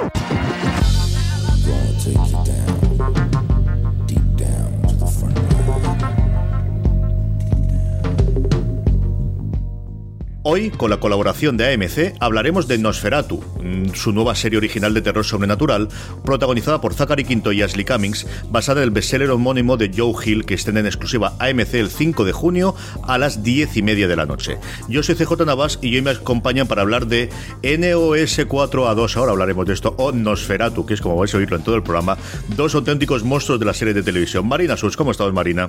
Gonna 0.00 1.92
take 2.00 2.16
you 2.16 2.44
down. 2.44 3.39
Hoy, 10.52 10.70
con 10.70 10.90
la 10.90 10.98
colaboración 10.98 11.56
de 11.56 11.72
AMC, 11.72 12.16
hablaremos 12.18 12.66
de 12.66 12.76
Nosferatu, 12.76 13.40
mm, 13.62 13.94
su 13.94 14.10
nueva 14.10 14.34
serie 14.34 14.58
original 14.58 14.92
de 14.92 15.00
terror 15.00 15.24
sobrenatural, 15.24 15.86
protagonizada 16.24 16.80
por 16.80 16.92
Zachary 16.92 17.22
Quinto 17.22 17.52
y 17.52 17.62
Ashley 17.62 17.84
Cummings, 17.84 18.26
basada 18.50 18.80
en 18.80 18.88
el 18.88 18.90
bestseller 18.90 19.30
homónimo 19.30 19.76
de 19.76 19.92
Joe 19.96 20.12
Hill, 20.24 20.44
que 20.44 20.54
estén 20.54 20.76
en 20.76 20.86
exclusiva 20.86 21.36
AMC 21.38 21.74
el 21.74 21.88
5 21.88 22.24
de 22.24 22.32
junio 22.32 22.74
a 23.04 23.16
las 23.16 23.44
10 23.44 23.76
y 23.76 23.82
media 23.82 24.08
de 24.08 24.16
la 24.16 24.26
noche. 24.26 24.58
Yo 24.88 25.04
soy 25.04 25.14
CJ 25.14 25.46
Navas 25.46 25.78
y 25.82 25.94
hoy 25.94 26.02
me 26.02 26.10
acompañan 26.10 26.66
para 26.66 26.82
hablar 26.82 27.06
de 27.06 27.28
NOS 27.62 28.40
4A2, 28.40 29.16
ahora 29.18 29.30
hablaremos 29.30 29.66
de 29.66 29.74
esto, 29.74 29.94
o 29.98 30.10
Nosferatu, 30.10 30.84
que 30.84 30.94
es 30.94 31.00
como 31.00 31.14
vais 31.14 31.32
a 31.32 31.38
oírlo 31.38 31.58
en 31.58 31.62
todo 31.62 31.76
el 31.76 31.84
programa, 31.84 32.18
dos 32.56 32.74
auténticos 32.74 33.22
monstruos 33.22 33.60
de 33.60 33.66
la 33.66 33.74
serie 33.74 33.94
de 33.94 34.02
televisión. 34.02 34.48
Marina 34.48 34.76
Sus, 34.76 34.96
¿cómo 34.96 35.12
estás, 35.12 35.32
Marina? 35.32 35.68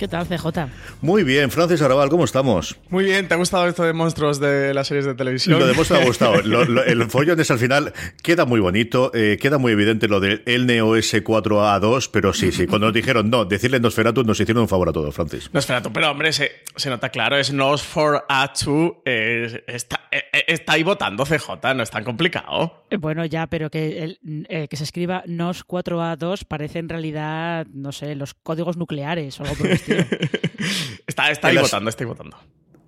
¿Qué 0.00 0.08
tal, 0.08 0.26
CJ? 0.26 0.70
Muy 1.02 1.24
bien, 1.24 1.50
Francis 1.50 1.82
Arabal, 1.82 2.08
¿cómo 2.08 2.24
estamos? 2.24 2.78
Muy 2.88 3.04
bien, 3.04 3.28
¿te 3.28 3.34
ha 3.34 3.36
gustado 3.36 3.68
esto 3.68 3.84
de 3.84 3.92
monstruos 3.92 4.40
de 4.40 4.72
las 4.72 4.86
series 4.86 5.04
de 5.04 5.14
televisión? 5.14 5.60
Lo 5.60 5.66
de 5.66 5.74
monstruos 5.74 6.00
ha 6.00 6.06
gustado. 6.06 6.34
el 6.86 7.10
follón 7.10 7.38
es 7.38 7.50
al 7.50 7.58
final, 7.58 7.92
queda 8.22 8.46
muy 8.46 8.60
bonito, 8.60 9.10
eh, 9.12 9.36
queda 9.38 9.58
muy 9.58 9.72
evidente 9.72 10.08
lo 10.08 10.18
del 10.18 10.42
el 10.46 10.64
Neo 10.64 10.96
S4A2, 10.96 12.08
pero 12.10 12.32
sí, 12.32 12.50
sí, 12.50 12.66
cuando 12.66 12.86
nos 12.86 12.94
dijeron 12.94 13.28
no, 13.28 13.44
decirle 13.44 13.78
Nosferatu 13.78 14.24
nos 14.24 14.40
hicieron 14.40 14.62
un 14.62 14.68
favor 14.70 14.88
a 14.88 14.92
todos, 14.92 15.14
Francis. 15.14 15.50
Nosferatu, 15.52 15.92
pero 15.92 16.10
hombre, 16.10 16.32
se, 16.32 16.50
se 16.76 16.88
nota 16.88 17.10
claro, 17.10 17.36
es 17.36 17.52
Nos4A2, 17.52 19.02
eh, 19.04 19.64
está, 19.66 20.08
eh, 20.10 20.22
está, 20.46 20.72
ahí 20.72 20.82
votando 20.82 21.26
CJ, 21.26 21.74
no 21.74 21.82
es 21.82 21.90
tan 21.90 22.04
complicado. 22.04 22.86
Bueno, 22.98 23.26
ya, 23.26 23.48
pero 23.48 23.68
que, 23.68 24.02
el, 24.02 24.18
que 24.48 24.76
se 24.78 24.84
escriba 24.84 25.24
Nos4A2 25.26 26.46
parece 26.48 26.78
en 26.78 26.88
realidad, 26.88 27.66
no 27.70 27.92
sé, 27.92 28.14
los 28.14 28.32
códigos 28.32 28.78
nucleares 28.78 29.38
o 29.38 29.42
algo 29.42 29.56
por 29.56 29.66
el 29.66 29.72
estilo. 29.72 29.89
está, 31.06 31.30
está 31.30 31.48
ahí 31.48 31.58
votando, 31.58 31.90
estoy 31.90 32.06
votando. 32.06 32.36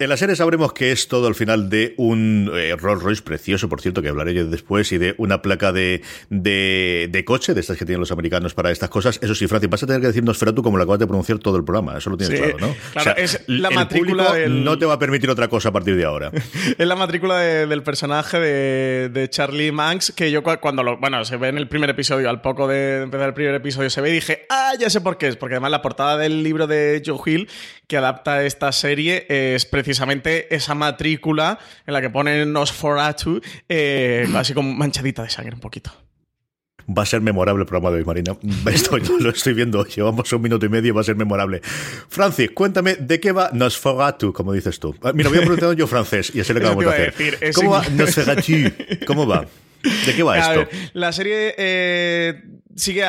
En 0.03 0.09
la 0.09 0.17
serie 0.17 0.35
sabremos 0.35 0.73
que 0.73 0.91
es 0.91 1.07
todo 1.07 1.29
al 1.29 1.37
final 1.37 1.71
de 1.71 1.95
un 1.97 2.51
eh, 2.53 2.75
Rolls 2.77 3.05
Royce 3.05 3.23
precioso, 3.23 3.69
por 3.69 3.81
cierto, 3.81 4.03
que 4.03 4.09
hablaré 4.09 4.35
yo 4.35 4.45
después, 4.47 4.91
y 4.91 4.99
de 4.99 5.15
una 5.17 5.43
placa 5.43 5.71
de, 5.71 6.03
de, 6.29 7.23
coche, 7.25 7.55
de 7.55 7.61
estas 7.61 7.77
que 7.77 7.85
tienen 7.85 8.01
los 8.01 8.11
americanos 8.11 8.53
para 8.53 8.73
estas 8.73 8.91
cosas. 8.91 9.21
Eso 9.23 9.37
sí, 9.37 9.47
Francis, 9.47 9.71
vas 9.71 9.85
a 9.85 9.87
tener 9.87 10.01
que 10.01 10.09
decir 10.09 10.25
Nosferatu 10.25 10.61
como 10.61 10.77
lo 10.77 10.83
acabas 10.83 10.99
de 10.99 11.07
pronunciar 11.07 11.39
todo 11.39 11.57
el 11.57 11.63
programa. 11.63 11.99
Eso 11.99 12.11
lo 12.11 12.17
tienes 12.17 12.37
claro, 12.37 12.59
¿no? 12.59 12.75
Claro, 12.95 13.15
es 13.17 13.45
la 13.47 13.71
matrícula 13.71 14.35
no 14.49 14.77
te 14.77 14.87
va 14.87 14.95
a 14.95 14.99
permitir 14.99 15.31
otra 15.31 15.47
cosa 15.47 15.69
a 15.69 15.73
partir 15.73 15.95
de 15.95 16.05
ahora. 16.05 16.33
es 16.79 16.87
la 16.87 16.97
matrícula 16.97 17.39
del 17.39 17.85
personaje 17.85 18.41
de, 18.41 19.29
Charlie 19.31 19.71
Manx, 19.71 20.11
que 20.11 20.33
yo 20.33 20.43
cuando 20.43 20.83
lo. 20.83 20.99
Bueno, 20.99 21.25
se 21.25 21.37
ve 21.37 21.47
en 21.47 21.59
el 21.59 21.69
primer 21.69 21.91
episodio, 21.91 22.29
al 22.29 22.41
poco 22.41 22.67
de 22.67 23.03
empezar 23.03 23.29
el 23.29 23.35
primer 23.35 23.55
episodio, 23.55 23.89
se 23.89 24.01
ve 24.01 24.11
y 24.11 24.15
dije, 24.15 24.47
ah, 24.51 24.73
ya 24.81 24.91
sé 24.91 25.01
por 25.01 25.17
qué 25.17 25.29
es. 25.29 25.37
Porque 25.37 25.55
además 25.55 25.71
la 25.71 25.81
portada 25.81 26.17
del 26.17 26.43
libro 26.43 26.67
de 26.67 27.01
Joe 27.07 27.21
Hill, 27.25 27.49
que 27.87 27.97
adapta 27.97 28.45
esta 28.45 28.73
serie, 28.73 29.27
es 29.29 29.65
precisamente 29.65 29.92
precisamente 29.93 30.55
esa 30.55 30.75
matrícula 30.75 31.59
en 31.87 31.93
la 31.93 32.01
que 32.01 32.09
ponen 32.09 32.51
Nosferatu, 32.51 33.43
eh, 33.69 34.27
así 34.35 34.55
como 34.55 34.73
manchadita 34.73 35.23
de 35.23 35.29
sangre 35.29 35.55
un 35.55 35.61
poquito. 35.61 35.93
Va 36.89 37.03
a 37.03 37.07
ser 37.07 37.21
memorable 37.21 37.61
el 37.61 37.67
programa 37.67 37.91
de 37.91 37.99
hoy, 37.99 38.05
Marina. 38.07 38.35
Esto 38.73 38.97
lo 39.21 39.31
estoy 39.31 39.53
viendo. 39.53 39.85
Llevamos 39.85 40.33
un 40.33 40.41
minuto 40.41 40.65
y 40.65 40.71
medio 40.71 40.89
y 40.89 40.93
va 40.93 41.03
a 41.03 41.05
ser 41.05 41.15
memorable. 41.15 41.61
Francis, 41.63 42.51
cuéntame, 42.53 42.95
¿de 42.95 43.21
qué 43.21 43.33
va 43.33 43.51
Nosferatu, 43.53 44.33
como 44.33 44.55
dices 44.55 44.81
tú? 44.81 44.97
Ah, 45.03 45.13
mira, 45.13 45.29
voy 45.29 45.39
a 45.39 45.43
preguntar 45.43 45.77
yo 45.77 45.87
francés 45.87 46.33
y 46.35 46.41
así 46.41 46.55
lo 46.55 46.61
que 46.61 46.67
vamos 46.75 46.87
a 46.87 46.91
hacer. 46.91 47.53
¿Cómo 47.55 47.71
va 47.73 47.85
Nosferatu? 47.91 48.53
¿Cómo 49.07 49.27
va? 49.27 49.45
¿De 50.07 50.15
qué 50.17 50.23
va 50.23 50.39
esto? 50.57 50.71
la 50.95 51.13
serie 51.13 51.55
eh, 51.59 52.43
sigue 52.77 53.05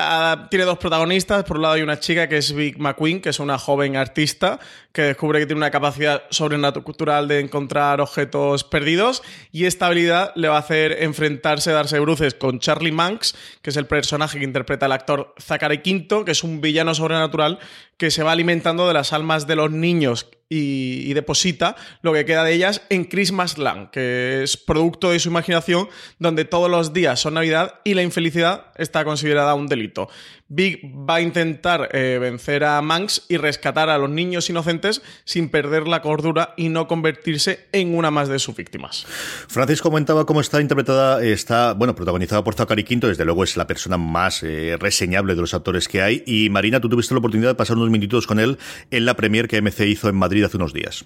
tiene 0.49 0.65
dos 0.65 0.77
protagonistas. 0.77 1.43
Por 1.43 1.57
un 1.57 1.63
lado 1.63 1.75
hay 1.75 1.81
una 1.81 1.99
chica 1.99 2.27
que 2.27 2.37
es 2.37 2.53
Vic 2.53 2.77
McQueen, 2.77 3.21
que 3.21 3.29
es 3.29 3.39
una 3.39 3.57
joven 3.57 3.95
artista 3.95 4.59
que 4.93 5.01
descubre 5.01 5.39
que 5.39 5.47
tiene 5.47 5.57
una 5.57 5.71
capacidad 5.71 6.23
sobrenatural 6.29 7.27
de 7.27 7.39
encontrar 7.39 7.99
objetos 7.99 8.63
perdidos 8.63 9.23
y 9.51 9.65
esta 9.65 9.87
habilidad 9.87 10.31
le 10.35 10.49
va 10.49 10.57
a 10.57 10.59
hacer 10.59 11.03
enfrentarse, 11.03 11.71
darse 11.71 11.99
bruces 11.99 12.35
con 12.35 12.59
Charlie 12.59 12.91
Manx, 12.91 13.35
que 13.63 13.71
es 13.71 13.77
el 13.77 13.87
personaje 13.87 14.37
que 14.37 14.45
interpreta 14.45 14.85
el 14.85 14.91
actor 14.91 15.33
Zachary 15.39 15.81
Quinto, 15.81 16.23
que 16.25 16.31
es 16.31 16.43
un 16.43 16.61
villano 16.61 16.93
sobrenatural 16.93 17.57
que 17.97 18.11
se 18.11 18.21
va 18.21 18.33
alimentando 18.33 18.87
de 18.87 18.93
las 18.93 19.13
almas 19.13 19.47
de 19.47 19.55
los 19.55 19.71
niños 19.71 20.29
y, 20.53 21.13
deposita 21.13 21.75
lo 22.01 22.13
que 22.13 22.25
queda 22.25 22.43
de 22.43 22.53
ellas 22.53 22.81
en 22.89 23.05
Christmas 23.05 23.57
Land, 23.57 23.91
que 23.91 24.43
es 24.43 24.57
producto 24.57 25.11
de 25.11 25.19
su 25.19 25.29
imaginación, 25.29 25.89
donde 26.19 26.45
todos 26.45 26.69
los 26.69 26.93
días 26.93 27.19
son 27.19 27.35
Navidad 27.35 27.75
y 27.83 27.93
la 27.93 28.03
infelicidad 28.03 28.67
está 28.75 29.05
considerada 29.05 29.53
un 29.53 29.67
delito. 29.67 30.09
Big 30.49 30.81
va 30.85 31.15
a 31.15 31.21
intentar 31.21 31.89
eh, 31.93 32.19
vencer 32.21 32.63
a 32.63 32.79
Manx 32.81 33.23
y 33.27 33.37
rescatar 33.37 33.89
a 33.89 33.97
los 33.97 34.09
niños 34.09 34.49
inocentes 34.49 35.01
sin 35.23 35.49
perder 35.49 35.87
la 35.87 36.01
cordura 36.03 36.53
y 36.57 36.69
no 36.69 36.87
convertirse 36.87 37.67
en 37.71 37.95
una 37.95 38.11
más 38.11 38.27
de 38.27 38.37
sus 38.37 38.55
víctimas. 38.55 39.05
Francis 39.47 39.81
comentaba 39.81 40.25
cómo 40.27 40.41
está 40.41 40.61
interpretada, 40.61 41.23
está, 41.23 41.73
bueno, 41.73 41.95
protagonizada 41.95 42.43
por 42.43 42.53
Zachary 42.53 42.83
Quinto, 42.83 43.07
desde 43.07 43.25
luego 43.25 43.43
es 43.43 43.57
la 43.57 43.65
persona 43.65 43.97
más 43.97 44.43
eh, 44.43 44.77
reseñable 44.79 45.33
de 45.33 45.41
los 45.41 45.55
actores 45.55 45.87
que 45.87 46.03
hay. 46.03 46.23
Y 46.27 46.49
Marina, 46.51 46.79
tú 46.79 46.87
tuviste 46.87 47.15
la 47.15 47.19
oportunidad 47.19 47.49
de 47.49 47.55
pasar 47.55 47.77
unos 47.77 47.89
minutitos 47.89 48.27
con 48.27 48.39
él 48.39 48.59
en 48.91 49.05
la 49.05 49.15
premier 49.15 49.47
que 49.47 49.59
MC 49.59 49.87
hizo 49.87 50.09
en 50.09 50.15
Madrid 50.15 50.42
hace 50.45 50.57
unos 50.57 50.73
días. 50.73 51.05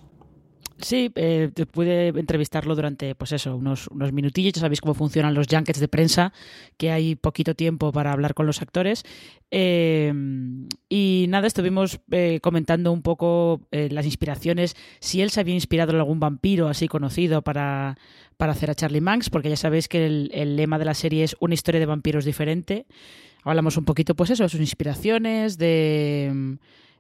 Sí, 0.80 1.12
eh, 1.16 1.50
pude 1.72 2.10
entrevistarlo 2.10 2.76
durante, 2.76 3.16
pues 3.16 3.32
eso, 3.32 3.56
unos, 3.56 3.88
unos 3.88 4.14
minutillos. 4.14 4.54
Ya 4.54 4.62
sabéis 4.62 4.80
cómo 4.80 4.94
funcionan 4.94 5.34
los 5.34 5.48
junkets 5.50 5.80
de 5.80 5.88
prensa, 5.88 6.34
que 6.78 6.92
hay 6.92 7.16
poquito 7.16 7.56
tiempo 7.56 7.92
para 7.92 8.12
hablar 8.12 8.36
con 8.36 8.46
los 8.46 8.62
actores. 8.62 9.04
Eh, 9.50 10.14
y 10.88 11.26
nada, 11.30 11.48
estuvimos 11.48 12.00
eh, 12.12 12.40
comentando 12.44 12.92
un 12.92 13.02
poco 13.02 13.68
eh, 13.72 13.90
las 13.92 14.06
inspiraciones, 14.06 14.76
si 15.00 15.22
él 15.22 15.32
se 15.32 15.40
había 15.40 15.56
inspirado 15.56 15.94
en 15.94 15.98
algún 15.98 16.20
vampiro 16.20 16.68
así 16.68 16.88
conocido 16.88 17.42
para, 17.42 17.98
para 18.38 18.52
hacer 18.52 18.70
a 18.70 18.76
Charlie 18.76 19.02
Manx, 19.02 19.32
porque 19.32 19.50
ya 19.50 19.58
sabéis 19.58 19.88
que 19.88 20.06
el, 20.06 20.30
el 20.32 20.56
lema 20.58 20.78
de 20.78 20.86
la 20.86 20.94
serie 20.94 21.24
es 21.24 21.36
una 21.40 21.56
historia 21.56 21.80
de 21.80 21.88
vampiros 21.88 22.24
diferente. 22.24 22.86
Hablamos 23.44 23.78
un 23.78 23.86
poquito, 23.86 24.16
pues 24.16 24.30
eso, 24.30 24.44
de 24.44 24.50
sus 24.50 24.60
inspiraciones, 24.60 25.58
de 25.58 26.60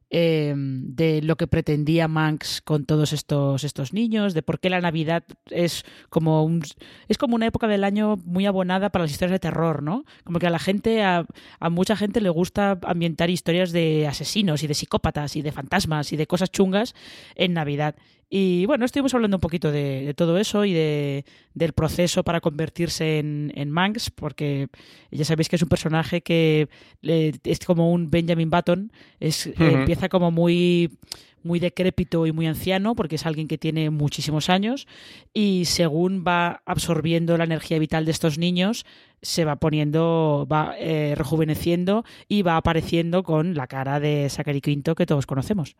Em, 0.09 0.95
de 0.95 1.21
lo 1.21 1.35
que 1.35 1.47
pretendía 1.47 2.07
Manx 2.07 2.61
con 2.61 2.85
todos 2.85 3.11
estos, 3.11 3.65
estos 3.65 3.91
niños, 3.91 4.33
de 4.33 4.41
por 4.41 4.61
qué 4.61 4.69
la 4.69 4.79
Navidad 4.79 5.25
es 5.49 5.83
como 6.09 6.45
un, 6.45 6.63
es 7.09 7.17
como 7.17 7.35
una 7.35 7.47
época 7.47 7.67
del 7.67 7.83
año 7.83 8.15
muy 8.23 8.45
abonada 8.45 8.89
para 8.89 9.03
las 9.03 9.11
historias 9.11 9.33
de 9.33 9.39
terror, 9.39 9.83
¿no? 9.83 10.05
Como 10.23 10.39
que 10.39 10.47
a 10.47 10.49
la 10.49 10.59
gente, 10.59 11.03
a, 11.03 11.25
mucha 11.69 11.97
gente 11.97 12.21
le 12.21 12.29
gusta 12.29 12.79
ambientar 12.83 13.29
historias 13.29 13.73
de 13.73 14.07
asesinos 14.07 14.63
y 14.63 14.67
de 14.67 14.75
psicópatas 14.75 15.35
y 15.35 15.41
de 15.41 15.51
fantasmas 15.51 16.13
y 16.13 16.15
de 16.15 16.25
cosas 16.25 16.51
chungas 16.51 16.95
en 17.35 17.51
Navidad. 17.51 17.95
Y 18.29 18.65
bueno, 18.65 18.83
estuvimos 18.83 19.13
hablando 19.13 19.37
un 19.37 19.41
poquito 19.41 19.71
de, 19.71 20.13
todo 20.15 20.37
eso 20.37 20.65
y 20.65 20.73
de, 20.73 21.23
del 21.53 21.71
proceso 21.71 22.23
para 22.23 22.41
convertirse 22.41 23.19
en, 23.19 23.53
en, 23.55 23.71
Manx, 23.71 24.09
porque 24.09 24.67
ya 25.11 25.23
sabéis 25.23 25.47
que 25.47 25.55
es 25.55 25.61
un 25.61 25.69
personaje 25.69 26.21
que 26.21 26.67
es 27.01 27.59
como 27.59 27.91
un 27.91 28.09
Benjamin 28.09 28.49
Button, 28.49 28.91
es, 29.19 29.47
empieza 29.57 30.09
como 30.09 30.31
muy 30.31 30.91
muy 31.43 31.59
decrépito 31.59 32.27
y 32.27 32.31
muy 32.31 32.45
anciano, 32.45 32.95
porque 32.95 33.15
es 33.15 33.25
alguien 33.25 33.47
que 33.47 33.57
tiene 33.57 33.89
muchísimos 33.89 34.49
años, 34.49 34.87
y 35.33 35.65
según 35.65 36.23
va 36.27 36.61
absorbiendo 36.65 37.37
la 37.37 37.45
energía 37.45 37.79
vital 37.79 38.05
de 38.05 38.11
estos 38.11 38.37
niños, 38.37 38.85
se 39.21 39.45
va 39.45 39.55
poniendo, 39.55 40.47
va 40.51 40.75
eh, 40.77 41.15
rejuveneciendo 41.15 42.03
y 42.27 42.43
va 42.43 42.57
apareciendo 42.57 43.23
con 43.23 43.55
la 43.55 43.67
cara 43.67 43.99
de 43.99 44.29
Zachary 44.29 44.61
Quinto 44.61 44.93
que 44.93 45.05
todos 45.05 45.25
conocemos. 45.25 45.75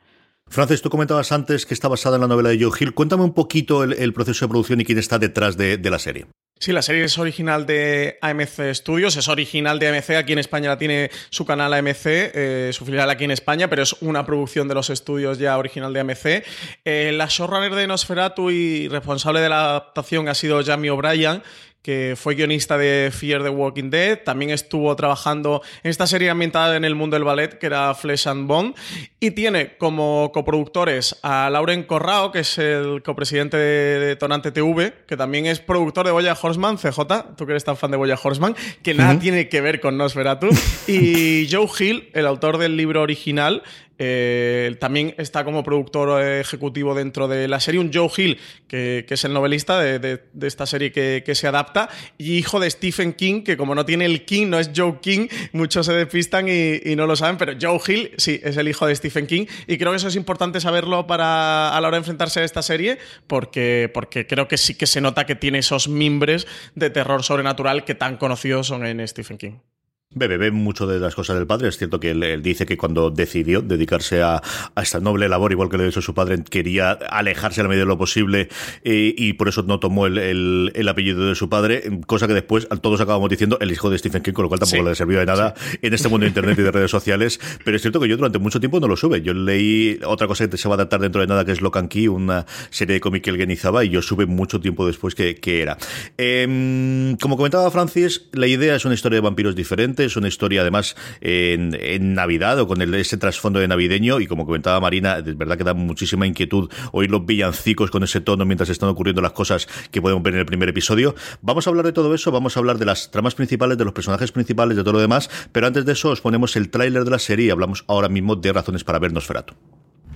Francis, 0.50 0.82
tú 0.82 0.90
comentabas 0.90 1.32
antes 1.32 1.66
que 1.66 1.74
está 1.74 1.88
basada 1.88 2.16
en 2.16 2.22
la 2.22 2.28
novela 2.28 2.50
de 2.50 2.60
Joe 2.60 2.72
Hill. 2.80 2.94
Cuéntame 2.94 3.24
un 3.24 3.34
poquito 3.34 3.84
el, 3.84 4.14
proceso 4.14 4.46
de 4.46 4.50
producción 4.50 4.82
y 4.82 4.86
quién 4.86 4.98
está 4.98 5.20
detrás 5.20 5.58
de, 5.58 5.78
la 5.78 6.00
serie. 6.00 6.26
Sí, 6.60 6.72
la 6.72 6.82
serie 6.82 7.04
es 7.04 7.18
original 7.20 7.68
de 7.68 8.18
AMC 8.22 8.74
Studios, 8.74 9.16
es 9.16 9.28
original 9.28 9.78
de 9.78 9.90
AMC, 9.90 10.12
aquí 10.12 10.34
en 10.34 10.40
España 10.40 10.70
la 10.70 10.78
tiene 10.80 11.12
su 11.30 11.46
canal 11.46 11.72
AMC, 11.72 12.06
eh, 12.06 12.72
su 12.74 12.84
filial 12.84 13.12
aquí 13.12 13.26
en 13.26 13.32
España, 13.32 13.70
pero 13.70 13.84
es 13.84 13.96
una 14.02 14.26
producción 14.26 14.68
de 14.68 14.74
los 14.74 14.90
estudios 14.90 15.38
ya 15.38 15.56
original 15.56 15.94
de 15.94 16.00
AMC. 16.00 16.44
Eh, 16.84 17.12
la 17.14 17.28
showrunner 17.28 17.76
de 17.76 17.86
Nosferatu 17.86 18.50
y 18.50 18.88
responsable 18.88 19.42
de 19.42 19.50
la 19.50 19.70
adaptación 19.70 20.30
ha 20.30 20.34
sido 20.34 20.64
Jamie 20.64 20.90
O'Brien, 20.90 21.44
que 21.82 22.16
fue 22.18 22.36
guionista 22.36 22.78
de 22.78 23.12
Fear 23.14 23.44
the 23.44 23.50
Walking 23.50 23.90
Dead, 23.90 24.20
también 24.24 24.52
estuvo 24.52 24.96
trabajando 24.96 25.62
en 25.84 25.90
esta 25.90 26.06
serie 26.06 26.30
ambientada 26.30 26.76
en 26.76 26.84
el 26.84 26.96
mundo 26.96 27.16
del 27.16 27.24
ballet, 27.24 27.58
que 27.58 27.66
era 27.66 27.94
Flesh 27.94 28.28
and 28.28 28.48
Bone, 28.48 28.74
y 29.20 29.32
tiene 29.32 29.78
como 29.78 30.32
coproductores 30.34 31.18
a 31.24 31.50
Lauren 31.50 31.84
Corrao, 31.84 32.32
que 32.32 32.40
es 32.40 32.58
el 32.58 33.02
copresidente 33.04 33.58
de, 33.58 34.16
Tonante 34.18 34.52
TV, 34.52 34.94
que 35.08 35.16
también 35.16 35.46
es 35.46 35.60
productor 35.60 36.06
de 36.06 36.12
Boya 36.12 36.38
Horseman, 36.40 36.78
CJ, 36.78 37.36
tú 37.38 37.46
que 37.46 37.54
eres 37.54 37.64
tan 37.64 37.78
fan 37.78 37.92
de 37.92 37.98
Boya 37.98 38.18
Horseman, 38.22 38.56
que 38.84 38.94
nada 38.94 39.18
tiene 39.20 39.48
que 39.48 39.62
ver 39.62 39.80
con 39.80 39.98
Nosferatu, 39.98 40.50
y 40.88 41.48
Joe 41.52 41.68
Hill, 41.80 42.10
el 42.14 42.26
autor 42.28 42.58
del 42.58 42.76
libro 42.76 43.02
original, 43.02 43.64
eh, 44.00 44.76
también 44.80 45.16
está 45.18 45.44
como 45.44 45.64
productor 45.64 46.22
ejecutivo 46.22 46.94
dentro 46.94 47.28
de 47.28 47.48
la 47.48 47.60
serie, 47.60 47.80
un 47.80 47.92
Joe 47.94 48.10
Hill, 48.16 48.40
que, 48.68 49.06
es 49.08 49.24
el 49.26 49.34
novelista 49.34 49.80
de, 49.80 50.22
esta 50.42 50.66
serie 50.66 50.92
que, 50.92 51.36
se 51.36 51.48
adapta, 51.48 51.90
y 52.18 52.38
hijo 52.38 52.60
de 52.60 52.70
Stephen 52.70 53.14
King, 53.14 53.44
que 53.44 53.58
como 53.58 53.76
no 53.76 53.86
tiene 53.86 54.06
el 54.06 54.26
King, 54.26 54.48
no 54.48 54.60
es 54.60 54.72
Joe 54.76 55.00
King, 55.02 55.28
muchos 55.52 55.86
se 55.86 55.94
despistan 55.94 56.48
y, 56.48 56.96
no 56.96 57.08
lo 57.08 57.16
saben, 57.16 57.38
pero 57.38 57.54
Joe 57.60 57.80
Hill 57.88 58.12
sí, 58.18 58.40
es 58.44 58.58
el 58.58 58.68
hijo 58.68 58.88
de 58.88 58.96
Stephen 58.96 59.28
King, 59.28 59.46
y 59.68 59.78
creo 59.78 59.92
que 59.92 59.98
eso 59.98 60.08
es 60.08 60.16
importante 60.16 60.60
saberlo 60.60 61.08
para 61.08 61.76
a 61.76 61.82
la 61.82 61.88
hora 61.88 61.98
de 61.98 62.00
enfrentarse 62.00 62.40
a 62.40 62.44
esta 62.44 62.62
serie, 62.62 62.98
porque, 63.28 63.90
porque 63.94 64.28
creo 64.28 64.48
que 64.48 64.58
sí 64.58 64.76
que 64.76 64.88
se 64.88 65.02
nota 65.02 65.26
que 65.26 65.36
tiene 65.36 65.60
esos 65.60 65.88
mimbres 65.88 66.48
de 66.76 66.90
terror 66.90 67.24
sobrenatural 67.24 67.86
que 67.86 67.96
tan 67.96 68.18
conocidos 68.18 68.68
son 68.68 68.86
en 68.86 69.06
Stephen 69.08 69.38
King. 69.38 69.60
Bebe 70.18 70.38
ve 70.38 70.52
mucho 70.52 70.88
de 70.88 71.00
las 71.00 71.16
cosas 71.16 71.38
del 71.38 71.48
padre. 71.48 71.70
Es 71.70 71.78
cierto 71.78 72.00
que 72.00 72.12
él, 72.12 72.42
dice 72.42 72.66
que 72.66 72.78
cuando 72.78 73.12
decidió 73.12 73.62
dedicarse 73.62 74.22
a, 74.22 74.42
esta 74.82 75.00
noble 75.00 75.30
labor, 75.30 75.52
igual 75.52 75.70
que 75.70 75.78
lo 75.78 75.88
hizo 75.88 76.02
su 76.02 76.14
padre, 76.14 76.44
quería 76.44 76.92
alejarse 76.92 77.62
a 77.62 77.64
la 77.64 77.70
medida 77.70 77.84
de 77.84 77.88
lo 77.88 77.98
posible 77.98 78.50
eh, 78.84 79.14
y 79.18 79.34
por 79.34 79.48
eso 79.48 79.64
no 79.64 79.80
tomó 79.80 80.08
el, 80.08 80.88
apellido 80.88 81.28
de 81.28 81.36
su 81.36 81.50
padre, 81.50 81.84
cosa 82.06 82.28
que 82.28 82.34
después 82.34 82.68
todos 82.82 83.02
acabamos 83.02 83.30
diciendo 83.30 83.58
el 83.60 83.72
hijo 83.72 83.90
de 83.90 83.98
Stephen 83.98 84.22
King, 84.22 84.34
con 84.34 84.44
lo 84.44 84.50
cual 84.50 84.60
tampoco 84.60 84.84
le 84.84 84.96
sirvió 84.96 85.20
de 85.20 85.26
nada 85.26 85.54
en 85.82 85.94
este 85.94 86.08
mundo 86.08 86.24
de 86.26 86.30
Internet 86.30 86.58
y 86.60 86.62
de 86.62 86.72
redes 86.72 86.92
sociales. 86.92 87.40
Pero 87.64 87.76
es 87.76 87.82
cierto 87.82 88.00
que 88.00 88.08
yo 88.08 88.18
durante 88.18 88.40
mucho 88.40 88.60
tiempo 88.60 88.80
no 88.80 88.88
lo 88.88 88.96
sube. 88.96 89.22
Yo 89.22 89.34
leí 89.34 90.00
otra 90.06 90.28
cosa 90.28 90.48
que 90.48 90.58
se 90.58 90.68
va 90.68 90.76
a 90.76 90.78
adaptar 90.78 91.02
dentro 91.02 91.22
de 91.22 91.28
nada, 91.28 91.46
que 91.46 91.52
es 91.52 91.62
Locan 91.62 91.88
Key, 91.88 92.08
una 92.08 92.46
serie 92.70 92.96
de 92.96 93.00
cómic 93.00 93.24
que 93.24 93.30
él 93.30 93.38
guionizaba, 93.38 93.84
y 93.84 93.90
yo 93.90 94.02
sube 94.02 94.26
mucho 94.26 94.60
tiempo 94.60 94.86
después 94.86 95.16
que, 95.16 95.36
que 95.36 95.62
era. 95.62 95.78
Em, 96.18 97.18
como 97.18 97.38
comentaba 97.38 97.70
Francis, 97.72 98.28
la 98.32 98.48
idea 98.48 98.76
es 98.76 98.86
una 98.86 98.94
historia 98.94 99.18
de 99.18 99.22
vampiros 99.22 99.56
diferente 99.56 100.07
es 100.08 100.18
una 100.18 100.28
historia 100.28 100.62
además 100.62 100.96
en, 101.22 102.14
Navidad 102.14 102.60
o 102.60 102.68
con 102.68 102.82
ese 102.82 103.18
trasfondo 103.18 103.60
de 103.60 103.68
navideño 103.68 104.20
y 104.20 104.28
como 104.28 104.46
comentaba 104.46 104.80
Marina, 104.80 105.18
es 105.18 105.38
verdad 105.38 105.58
que 105.58 105.64
da 105.64 105.74
muchísima 105.74 106.26
inquietud 106.26 106.70
oír 106.92 107.12
los 107.12 107.26
villancicos 107.26 107.92
con 107.92 108.04
ese 108.04 108.22
tono 108.22 108.46
mientras 108.46 108.70
están 108.70 108.90
ocurriendo 108.90 109.22
las 109.22 109.34
cosas 109.34 109.68
que 109.92 110.02
podemos 110.02 110.24
ver 110.24 110.34
en 110.34 110.40
el 110.40 110.46
primer 110.46 110.70
episodio. 110.70 111.16
Vamos 111.42 111.68
a 111.68 111.70
hablar 111.70 111.86
de 111.86 111.92
todo 111.92 112.14
eso, 112.16 112.32
vamos 112.32 112.58
a 112.58 112.60
hablar 112.60 112.78
de 112.78 112.86
las 112.86 113.12
tramas 113.12 113.36
principales, 113.36 113.78
de 113.78 113.86
los 113.86 113.94
personajes 113.94 114.32
principales, 114.32 114.78
de 114.78 114.84
todo 114.84 114.94
lo 114.94 115.00
demás, 115.00 115.30
pero 115.52 115.68
antes 115.68 115.86
de 115.86 115.94
eso 115.94 116.10
os 116.10 116.22
ponemos 116.22 116.56
el 116.56 116.70
tráiler 116.70 117.04
de 117.04 117.12
la 117.12 117.20
serie 117.20 117.48
y 117.48 117.50
hablamos 117.50 117.84
ahora 117.88 118.10
mismo 118.10 118.36
de 118.36 118.54
razones 118.54 118.84
para 118.84 119.00
vernos 119.00 119.26
Ferato. 119.26 119.56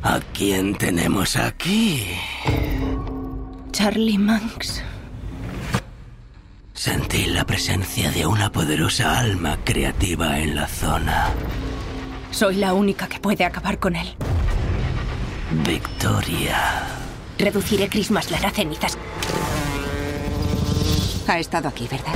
¿A 0.03 0.19
quién 0.33 0.75
tenemos 0.75 1.35
aquí? 1.35 2.03
Charlie 3.71 4.17
Manx. 4.17 4.83
Sentí 6.81 7.27
la 7.27 7.45
presencia 7.45 8.09
de 8.09 8.25
una 8.25 8.51
poderosa 8.51 9.19
alma 9.19 9.59
creativa 9.63 10.39
en 10.39 10.55
la 10.55 10.67
zona. 10.67 11.29
Soy 12.31 12.55
la 12.55 12.73
única 12.73 13.07
que 13.07 13.19
puede 13.19 13.45
acabar 13.45 13.77
con 13.77 13.95
él. 13.95 14.15
Victoria. 15.63 16.81
Reduciré 17.37 17.87
Christmas 17.87 18.31
las 18.31 18.51
cenizas. 18.51 18.97
Ha 21.27 21.37
estado 21.37 21.69
aquí, 21.69 21.87
¿verdad? 21.87 22.15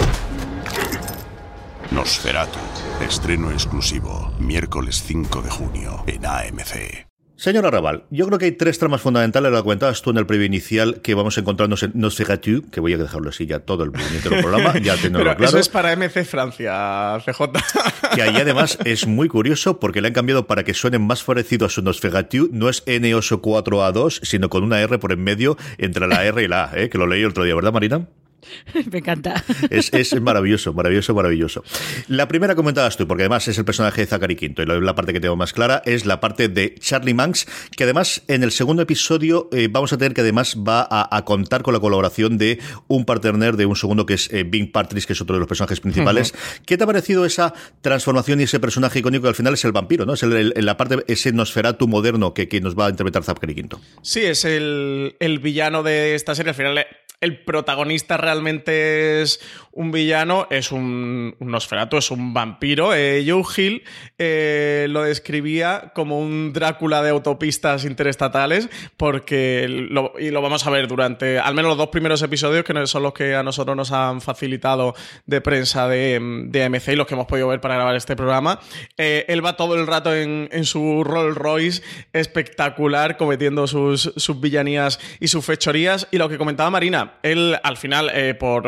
Nosferatu. 1.91 2.57
Estreno 3.01 3.51
exclusivo. 3.51 4.33
Miércoles 4.39 5.03
5 5.05 5.43
de 5.43 5.49
junio 5.51 6.03
en 6.07 6.25
AMC. 6.25 7.14
Señora 7.37 7.69
Raval, 7.69 8.05
yo 8.11 8.25
creo 8.27 8.39
que 8.39 8.45
hay 8.45 8.51
tres 8.53 8.79
tramas 8.79 9.01
fundamentales, 9.01 9.51
lo 9.51 9.61
comentabas 9.61 10.01
tú 10.01 10.11
en 10.11 10.17
el 10.17 10.25
previo 10.25 10.45
inicial, 10.45 11.01
que 11.01 11.15
vamos 11.15 11.37
a 11.37 11.41
encontrarnos 11.41 11.83
en 11.83 11.91
Nosferatu, 11.93 12.63
que 12.71 12.79
voy 12.79 12.93
a 12.93 12.97
dejarlo 12.97 13.29
así 13.29 13.45
ya 13.45 13.59
todo 13.59 13.83
el 13.83 13.91
programa, 13.91 14.79
ya 14.79 14.95
claro. 15.11 15.43
Eso 15.43 15.59
es 15.59 15.67
para 15.67 15.93
MC 15.97 16.23
Francia, 16.23 17.17
CJ. 17.25 17.41
Que 18.15 18.21
ahí 18.21 18.37
además 18.37 18.77
es 18.85 19.05
muy 19.05 19.27
curioso 19.27 19.81
porque 19.81 19.99
le 19.99 20.07
han 20.07 20.13
cambiado 20.13 20.47
para 20.47 20.63
que 20.63 20.73
suene 20.73 20.97
más 20.97 21.23
parecido 21.23 21.65
a 21.65 21.69
su 21.69 21.81
Nosferatu, 21.81 22.49
no 22.53 22.69
es 22.69 22.85
N8 22.85 23.41
4A2, 23.41 24.21
sino 24.23 24.49
con 24.49 24.63
una 24.63 24.79
R 24.79 24.97
por 24.97 25.11
en 25.11 25.21
medio 25.21 25.57
entre 25.77 26.07
la 26.07 26.23
R 26.23 26.41
y 26.41 26.47
la 26.47 26.65
A, 26.69 26.79
¿eh? 26.79 26.89
que 26.89 26.97
lo 26.97 27.05
leí 27.05 27.21
el 27.21 27.31
otro 27.31 27.43
día, 27.43 27.53
¿verdad, 27.53 27.73
Marina? 27.73 28.07
Me 28.91 28.99
encanta. 28.99 29.43
Es, 29.69 30.19
maravilloso, 30.21 30.73
maravilloso, 30.73 31.13
maravilloso. 31.13 31.63
La 32.07 32.27
primera 32.27 32.55
comentabas 32.55 32.97
tú, 32.97 33.07
porque 33.07 33.23
además 33.23 33.47
es 33.47 33.57
el 33.57 33.65
personaje 33.65 34.01
de 34.01 34.07
Zachary 34.07 34.35
Quinto, 34.35 34.63
y 34.63 34.65
la 34.65 34.95
parte 34.95 35.13
que 35.13 35.19
tengo 35.19 35.35
más 35.35 35.53
clara 35.53 35.81
es 35.85 36.05
la 36.05 36.19
parte 36.19 36.47
de 36.47 36.75
Charlie 36.75 37.13
Manx, 37.13 37.47
que 37.75 37.83
además 37.83 38.23
en 38.27 38.43
el 38.43 38.51
segundo 38.51 38.81
episodio 38.83 39.49
eh, 39.51 39.67
vamos 39.69 39.93
a 39.93 39.97
tener 39.97 40.13
que 40.13 40.21
además 40.21 40.57
va 40.57 40.87
a, 40.89 41.25
contar 41.25 41.63
con 41.63 41.73
la 41.73 41.79
colaboración 41.79 42.37
de 42.37 42.59
un 42.87 43.05
partner 43.05 43.55
de 43.55 43.65
un 43.65 43.75
segundo 43.75 44.05
que 44.05 44.13
es 44.13 44.31
eh, 44.31 44.43
Bing 44.43 44.71
Partridge, 44.71 45.05
que 45.05 45.13
es 45.13 45.21
otro 45.21 45.35
de 45.35 45.39
los 45.39 45.47
personajes 45.47 45.79
principales. 45.79 46.33
¿Qué 46.65 46.77
te 46.77 46.83
ha 46.83 46.87
parecido 46.87 47.25
esa 47.25 47.53
transformación 47.81 48.39
y 48.39 48.43
ese 48.43 48.59
personaje 48.59 48.99
icónico 48.99 49.23
que 49.23 49.29
al 49.29 49.35
final 49.35 49.53
es 49.53 49.65
el 49.65 49.71
vampiro, 49.71 50.05
¿no? 50.05 50.13
Es 50.13 50.23
el, 50.23 50.53
la 50.55 50.77
parte, 50.77 51.03
ese 51.07 51.31
Nosferatu 51.31 51.87
moderno 51.87 52.33
que, 52.33 52.47
que 52.47 52.61
nos 52.61 52.77
va 52.77 52.87
a 52.87 52.89
interpretar 52.89 53.23
Zachary 53.23 53.55
Quinto. 53.55 53.79
Sí, 54.01 54.21
es 54.21 54.45
el, 54.45 55.15
el 55.19 55.39
villano 55.39 55.83
de 55.83 56.15
esta 56.15 56.35
serie. 56.35 56.49
Al 56.49 56.55
final 56.55 56.85
el 57.21 57.43
protagonista 57.43 58.17
realmente 58.17 59.21
es 59.21 59.39
un 59.75 59.91
villano, 59.91 60.47
es 60.49 60.71
un, 60.71 61.35
un 61.37 61.51
Nosferatu, 61.51 61.97
es 61.97 62.09
un 62.09 62.33
vampiro. 62.33 62.93
Eh, 62.93 63.25
Joe 63.27 63.43
Hill 63.55 63.83
eh, 64.17 64.87
lo 64.89 65.03
describía 65.03 65.91
como 65.93 66.19
un 66.19 66.53
Drácula 66.53 67.03
de 67.03 67.09
autopistas 67.09 67.83
interestatales, 67.83 68.69
porque, 68.95 69.67
lo, 69.67 70.13
y 70.17 70.31
lo 70.31 70.41
vamos 70.41 70.65
a 70.65 70.69
ver 70.69 70.87
durante 70.87 71.39
al 71.39 71.53
menos 71.55 71.69
los 71.69 71.77
dos 71.77 71.89
primeros 71.89 72.21
episodios, 72.21 72.63
que 72.63 72.87
son 72.87 73.03
los 73.03 73.13
que 73.13 73.35
a 73.35 73.43
nosotros 73.43 73.75
nos 73.75 73.91
han 73.91 74.21
facilitado 74.21 74.95
de 75.25 75.41
prensa 75.41 75.89
de, 75.89 76.15
AMC 76.15 76.87
y 76.89 76.95
los 76.95 77.05
que 77.05 77.15
hemos 77.15 77.27
podido 77.27 77.49
ver 77.49 77.59
para 77.59 77.75
grabar 77.75 77.95
este 77.95 78.15
programa. 78.15 78.59
Eh, 78.97 79.25
él 79.27 79.45
va 79.45 79.57
todo 79.57 79.75
el 79.75 79.87
rato 79.87 80.15
en, 80.15 80.49
su 80.63 81.03
Rolls 81.03 81.35
Royce 81.35 81.83
espectacular, 82.13 83.17
cometiendo 83.17 83.67
sus 83.67 84.39
villanías 84.39 84.99
y 85.19 85.27
sus 85.27 85.45
fechorías. 85.45 86.07
Y 86.11 86.17
lo 86.17 86.29
que 86.29 86.37
comentaba 86.37 86.69
Marina, 86.69 87.04
él 87.23 87.57
al 87.63 87.77
final, 87.77 88.11
por, 88.39 88.63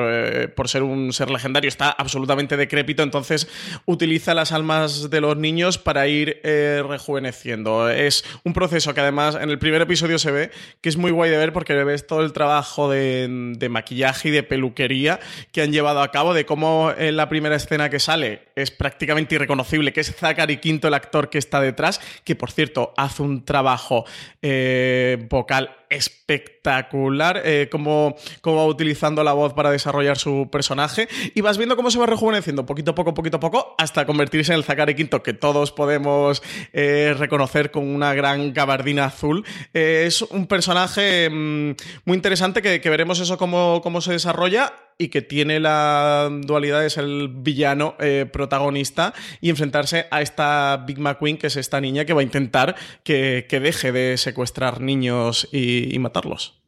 por 0.56 0.70
ser 0.70 0.84
un 0.84 1.14
ser 1.14 1.30
legendario, 1.30 1.68
está 1.68 1.90
absolutamente 1.90 2.58
decrépito, 2.58 3.04
entonces 3.04 3.48
utiliza 3.86 4.34
las 4.34 4.52
almas 4.52 5.10
de 5.10 5.22
los 5.22 5.38
niños 5.38 5.78
para 5.78 6.08
ir 6.08 6.40
eh, 6.44 6.84
rejuveneciendo. 6.88 7.90
Es 7.90 8.24
un 8.44 8.54
proceso 8.54 8.94
que 8.94 9.02
además 9.02 9.38
en 9.40 9.50
el 9.50 9.60
primer 9.60 9.82
episodio 9.82 10.20
se 10.20 10.32
ve 10.32 10.52
que 10.82 10.90
es 10.90 10.98
muy 10.98 11.12
guay 11.12 11.30
de 11.30 11.38
ver 11.38 11.54
porque 11.54 11.74
ves 11.84 12.08
todo 12.08 12.22
el 12.22 12.34
trabajo 12.34 12.90
de, 12.90 13.68
maquillaje 13.70 14.30
y 14.30 14.32
de 14.32 14.44
peluquería 14.44 15.20
que 15.52 15.62
han 15.62 15.72
llevado 15.72 16.02
a 16.02 16.12
cabo, 16.12 16.34
de 16.34 16.46
cómo 16.46 16.92
en 16.98 17.18
la 17.18 17.30
primera 17.30 17.56
escena 17.56 17.90
que 17.90 18.00
sale 18.00 18.44
es 18.56 18.72
prácticamente 18.72 19.36
irreconocible, 19.36 19.94
que 19.94 20.02
es 20.02 20.16
Zachary 20.16 20.58
Quinto 20.58 20.88
el 20.88 20.94
actor 20.94 21.30
que 21.30 21.38
está 21.38 21.62
detrás, 21.62 22.00
que 22.24 22.36
por 22.36 22.52
cierto 22.52 22.94
hace 22.98 23.22
un 23.24 23.46
trabajo 23.46 24.06
eh, 24.42 25.26
vocal 25.30 25.77
espectacular, 25.90 27.42
eh, 27.44 27.70
cómo, 27.72 28.16
va 28.46 28.66
utilizando 28.66 29.24
la 29.24 29.34
voz 29.34 29.54
para 29.54 29.72
desarrollar 29.72 30.18
su 30.18 30.50
personaje 30.52 31.08
y 31.34 31.42
vas 31.42 31.58
viendo 31.58 31.76
cómo 31.76 31.92
se 31.92 32.00
va 32.00 32.06
rejuveneciendo 32.06 32.66
poquito 32.66 32.92
a 32.92 32.96
poco, 32.96 33.14
poquito 33.14 33.38
a 33.38 33.40
poco, 33.40 33.76
hasta 33.78 34.06
convertirse 34.06 34.54
en 34.54 34.60
el 34.60 34.64
Zachary 34.64 34.96
Quinto 34.96 35.24
que 35.24 35.34
todos 35.34 35.72
podemos 35.72 36.42
eh, 36.74 37.16
reconocer 37.18 37.72
con 37.72 37.88
una 37.88 38.14
gran 38.14 38.54
gabardina 38.54 39.06
azul. 39.06 39.46
Eh, 39.74 40.06
es 40.08 40.22
un 40.22 40.48
personaje 40.48 41.30
mm, 41.30 41.76
muy 42.06 42.16
interesante 42.16 42.62
que, 42.62 42.88
veremos 42.88 43.20
eso 43.20 43.38
cómo, 43.38 43.82
cómo 43.84 44.00
se 44.00 44.14
desarrolla 44.14 44.74
y 44.98 45.10
que 45.10 45.22
tiene 45.22 45.60
la 45.60 46.30
dualidad 46.42 46.82
de 46.82 46.90
ser 46.90 47.04
el 47.04 47.30
villano 47.30 47.96
eh, 48.00 48.26
protagonista 48.32 49.14
y 49.42 49.50
enfrentarse 49.50 50.08
a 50.10 50.22
esta 50.22 50.84
Big 50.88 51.00
McQueen, 51.00 51.38
que 51.38 51.48
es 51.48 51.56
esta 51.56 51.80
niña 51.80 52.06
que 52.06 52.14
va 52.14 52.22
a 52.22 52.24
intentar 52.24 52.76
que, 53.04 53.46
deje 53.50 53.92
de 53.92 54.18
secuestrar 54.18 54.82
niños 54.82 55.48
y, 55.52 55.98
matarlos. 56.00 56.62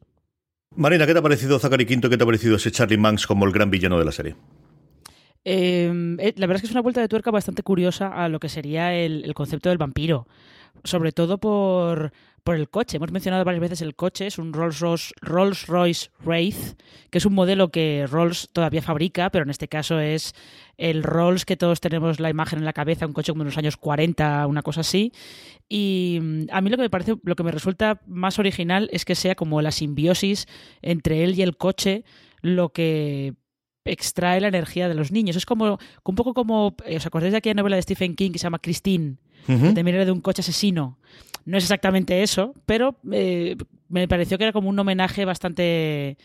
Marina, 0.76 1.06
¿qué 1.06 1.12
te 1.12 1.18
ha 1.18 1.22
parecido 1.22 1.58
Zachary 1.58 1.86
Quinto? 1.86 2.08
¿Qué 2.08 2.16
te 2.16 2.22
ha 2.22 2.26
parecido 2.26 2.56
ese 2.56 2.70
Charlie 2.70 2.98
Manx 2.98 3.26
como 3.26 3.44
el 3.44 3.52
gran 3.52 3.70
villano 3.70 3.98
de 3.98 4.04
la 4.04 4.12
serie? 4.12 4.36
Em, 5.42 6.20
eh, 6.20 6.34
la 6.36 6.46
verdad 6.46 6.56
es 6.56 6.62
que 6.62 6.66
es 6.66 6.72
una 6.72 6.82
vuelta 6.82 7.00
de 7.00 7.08
tuerca 7.08 7.30
bastante 7.30 7.62
curiosa 7.62 8.08
a 8.08 8.28
lo 8.28 8.38
que 8.38 8.48
sería 8.48 8.94
el 8.94 9.32
concepto 9.34 9.68
del 9.68 9.78
vampiro. 9.78 10.26
Sobre 10.84 11.12
todo 11.12 11.38
por, 11.38 12.12
por 12.42 12.56
el 12.56 12.68
coche. 12.68 12.96
Hemos 12.96 13.12
mencionado 13.12 13.44
varias 13.44 13.60
veces 13.60 13.82
el 13.82 13.94
coche, 13.94 14.26
es 14.26 14.38
un 14.38 14.52
Rolls 14.52 14.80
Royce, 14.80 15.12
Rolls 15.20 15.66
Royce 15.66 16.10
Wraith, 16.24 16.80
que 17.10 17.18
es 17.18 17.26
un 17.26 17.34
modelo 17.34 17.70
que 17.70 18.06
Rolls 18.10 18.48
todavía 18.52 18.82
fabrica, 18.82 19.30
pero 19.30 19.44
en 19.44 19.50
este 19.50 19.68
caso 19.68 20.00
es 20.00 20.34
el 20.76 21.02
Rolls 21.02 21.44
que 21.44 21.56
todos 21.56 21.80
tenemos 21.80 22.20
la 22.20 22.30
imagen 22.30 22.58
en 22.58 22.64
la 22.64 22.72
cabeza, 22.72 23.06
un 23.06 23.12
coche 23.12 23.32
como 23.32 23.44
de 23.44 23.50
los 23.50 23.58
años 23.58 23.76
40, 23.76 24.46
una 24.46 24.62
cosa 24.62 24.80
así. 24.80 25.12
Y 25.68 26.18
mm, 26.20 26.46
a 26.50 26.60
mí 26.60 26.70
lo 26.70 26.76
que 26.76 26.82
me 26.82 26.90
parece, 26.90 27.16
lo 27.22 27.36
que 27.36 27.42
me 27.42 27.52
resulta 27.52 28.00
más 28.06 28.38
original 28.38 28.88
es 28.92 29.04
que 29.04 29.14
sea 29.14 29.34
como 29.34 29.62
la 29.62 29.70
simbiosis 29.70 30.46
entre 30.82 31.24
él 31.24 31.38
y 31.38 31.42
el 31.42 31.56
coche 31.56 32.04
lo 32.42 32.70
que 32.70 33.34
extrae 33.84 34.40
la 34.40 34.48
energía 34.48 34.88
de 34.88 34.94
los 34.94 35.10
niños. 35.12 35.36
Es 35.36 35.46
como 35.46 35.78
un 36.04 36.14
poco 36.14 36.34
como, 36.34 36.76
eh, 36.86 36.96
¿os 36.96 37.06
acordáis 37.06 37.32
de 37.32 37.38
aquella 37.38 37.54
novela 37.54 37.76
de 37.76 37.82
Stephen 37.82 38.14
King 38.14 38.32
que 38.32 38.38
se 38.38 38.44
llama 38.44 38.58
Christine? 38.58 39.16
También 39.46 39.88
era 39.88 40.04
de 40.04 40.12
un 40.12 40.20
coche 40.20 40.40
asesino. 40.40 40.98
No 41.44 41.56
es 41.56 41.64
exactamente 41.64 42.22
eso, 42.22 42.54
pero 42.66 42.96
eh, 43.10 43.56
me 43.88 44.06
pareció 44.08 44.38
que 44.38 44.44
era 44.44 44.52
como 44.52 44.68
un 44.68 44.78
homenaje 44.78 45.24
bastante, 45.24 46.16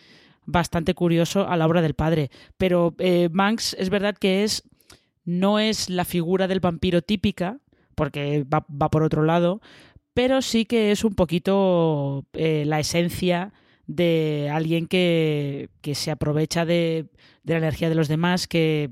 bastante 0.45 0.93
curioso 0.93 1.47
a 1.47 1.57
la 1.57 1.65
obra 1.65 1.81
del 1.81 1.93
padre. 1.93 2.29
Pero 2.57 2.93
eh, 2.99 3.29
Manx 3.31 3.75
es 3.79 3.89
verdad 3.89 4.15
que 4.17 4.43
es 4.43 4.63
no 5.23 5.57
es 5.59 5.89
la 5.89 6.05
figura 6.05 6.47
del 6.47 6.59
vampiro 6.59 7.01
típica, 7.01 7.59
porque 7.95 8.43
va, 8.43 8.65
va 8.69 8.89
por 8.89 9.03
otro 9.03 9.23
lado, 9.23 9.61
pero 10.13 10.41
sí 10.41 10.65
que 10.65 10.91
es 10.91 11.03
un 11.03 11.15
poquito 11.15 12.25
eh, 12.33 12.63
la 12.65 12.79
esencia 12.79 13.53
de 13.87 14.49
alguien 14.51 14.87
que, 14.87 15.69
que 15.81 15.95
se 15.95 16.11
aprovecha 16.11 16.65
de, 16.65 17.07
de 17.43 17.53
la 17.53 17.59
energía 17.59 17.89
de 17.89 17.95
los 17.95 18.07
demás, 18.07 18.47
que 18.47 18.91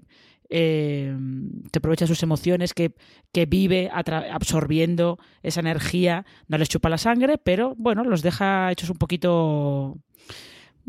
eh, 0.55 1.17
que 1.71 1.79
aprovecha 1.79 2.05
sus 2.05 2.21
emociones, 2.21 2.75
que, 2.75 2.93
que 3.31 3.47
vive 3.47 3.89
absorbiendo 3.91 5.17
esa 5.41 5.61
energía, 5.61 6.27
no 6.47 6.59
les 6.59 6.69
chupa 6.69 6.89
la 6.89 6.99
sangre, 6.99 7.39
pero 7.39 7.73
bueno, 7.75 8.03
los 8.03 8.21
deja 8.21 8.71
hechos 8.71 8.91
un 8.91 8.97
poquito, 8.97 9.97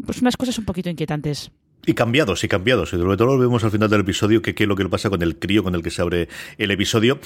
pues 0.04 0.20
unas 0.20 0.36
cosas 0.36 0.58
un 0.58 0.66
poquito 0.66 0.90
inquietantes. 0.90 1.50
Y 1.86 1.94
cambiados, 1.94 2.44
y 2.44 2.48
cambiados. 2.48 2.92
Y 2.92 2.96
sobre 2.98 3.16
todo 3.16 3.28
lo 3.28 3.38
vemos 3.38 3.64
al 3.64 3.70
final 3.70 3.88
del 3.88 4.02
episodio, 4.02 4.42
que 4.42 4.54
qué 4.54 4.64
es 4.64 4.68
lo 4.68 4.76
que 4.76 4.86
pasa 4.88 5.08
con 5.08 5.22
el 5.22 5.38
crío 5.38 5.62
con 5.62 5.74
el 5.74 5.82
que 5.82 5.90
se 5.90 6.02
abre 6.02 6.28
el 6.58 6.70
episodio. 6.70 7.18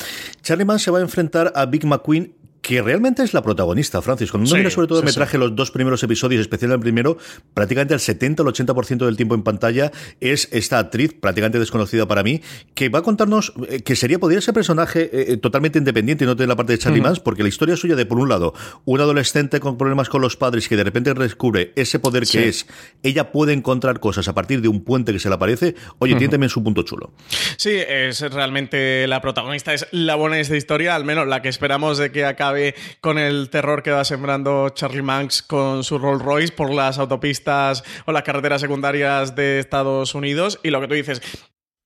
Charlie 0.42 0.64
Mann 0.64 0.78
se 0.78 0.92
va 0.92 0.98
a 0.98 1.02
enfrentar 1.02 1.52
a 1.56 1.66
Big 1.66 1.84
McQueen 1.84 2.34
que 2.68 2.82
realmente 2.82 3.22
es 3.22 3.32
la 3.32 3.40
protagonista, 3.40 4.02
Francis. 4.02 4.30
Cuando 4.30 4.54
uno 4.54 4.68
sobre 4.68 4.88
todo 4.88 5.02
me 5.02 5.10
traje 5.10 5.38
los 5.38 5.56
dos 5.56 5.70
primeros 5.70 6.02
episodios, 6.02 6.42
especialmente 6.42 6.76
el 6.76 6.82
primero, 6.82 7.16
prácticamente 7.54 7.94
el 7.94 8.00
70 8.00 8.42
o 8.42 8.46
el 8.46 8.52
80% 8.52 9.06
del 9.06 9.16
tiempo 9.16 9.34
en 9.34 9.42
pantalla 9.42 9.90
es 10.20 10.50
esta 10.52 10.78
actriz, 10.78 11.14
prácticamente 11.18 11.58
desconocida 11.58 12.06
para 12.06 12.22
mí, 12.22 12.42
que 12.74 12.90
va 12.90 12.98
a 12.98 13.02
contarnos 13.02 13.54
eh, 13.70 13.80
que 13.80 13.96
sería, 13.96 14.18
podría 14.18 14.42
ser 14.42 14.52
personaje 14.52 15.04
eh, 15.04 15.32
eh, 15.32 15.36
totalmente 15.38 15.78
independiente 15.78 16.24
y 16.24 16.26
no 16.26 16.36
tiene 16.36 16.48
la 16.48 16.56
parte 16.56 16.74
de 16.74 16.78
Charlie 16.78 17.00
Mans, 17.00 17.20
porque 17.20 17.42
la 17.42 17.48
historia 17.48 17.74
suya 17.74 17.96
de, 17.96 18.04
por 18.04 18.18
un 18.18 18.28
lado, 18.28 18.52
un 18.84 19.00
adolescente 19.00 19.60
con 19.60 19.78
problemas 19.78 20.10
con 20.10 20.20
los 20.20 20.36
padres 20.36 20.68
que 20.68 20.76
de 20.76 20.84
repente 20.84 21.14
descubre 21.14 21.72
ese 21.74 21.98
poder 21.98 22.26
que 22.26 22.48
es, 22.48 22.66
ella 23.02 23.32
puede 23.32 23.54
encontrar 23.54 23.98
cosas 23.98 24.28
a 24.28 24.34
partir 24.34 24.60
de 24.60 24.68
un 24.68 24.84
puente 24.84 25.14
que 25.14 25.20
se 25.20 25.30
le 25.30 25.36
aparece, 25.36 25.74
oye, 26.00 26.16
tiene 26.16 26.32
también 26.32 26.50
su 26.50 26.62
punto 26.62 26.82
chulo. 26.82 27.14
Sí, 27.56 27.70
es 27.72 28.20
realmente 28.20 29.06
la 29.06 29.22
protagonista, 29.22 29.72
es 29.72 29.86
la 29.90 30.16
buena 30.16 30.36
de 30.36 30.42
esta 30.42 30.56
historia, 30.56 30.94
al 30.94 31.06
menos 31.06 31.26
la 31.26 31.40
que 31.40 31.48
esperamos 31.48 31.96
de 31.96 32.12
que 32.12 32.26
acabe 32.26 32.57
con 33.00 33.18
el 33.18 33.50
terror 33.50 33.82
que 33.82 33.90
va 33.90 34.04
sembrando 34.04 34.68
Charlie 34.70 35.02
Manx 35.02 35.42
con 35.42 35.84
su 35.84 35.98
Rolls 35.98 36.22
Royce 36.22 36.52
por 36.52 36.72
las 36.72 36.98
autopistas 36.98 37.84
o 38.06 38.12
las 38.12 38.22
carreteras 38.22 38.60
secundarias 38.60 39.34
de 39.34 39.58
Estados 39.58 40.14
Unidos. 40.14 40.60
Y 40.62 40.70
lo 40.70 40.80
que 40.80 40.88
tú 40.88 40.94
dices, 40.94 41.20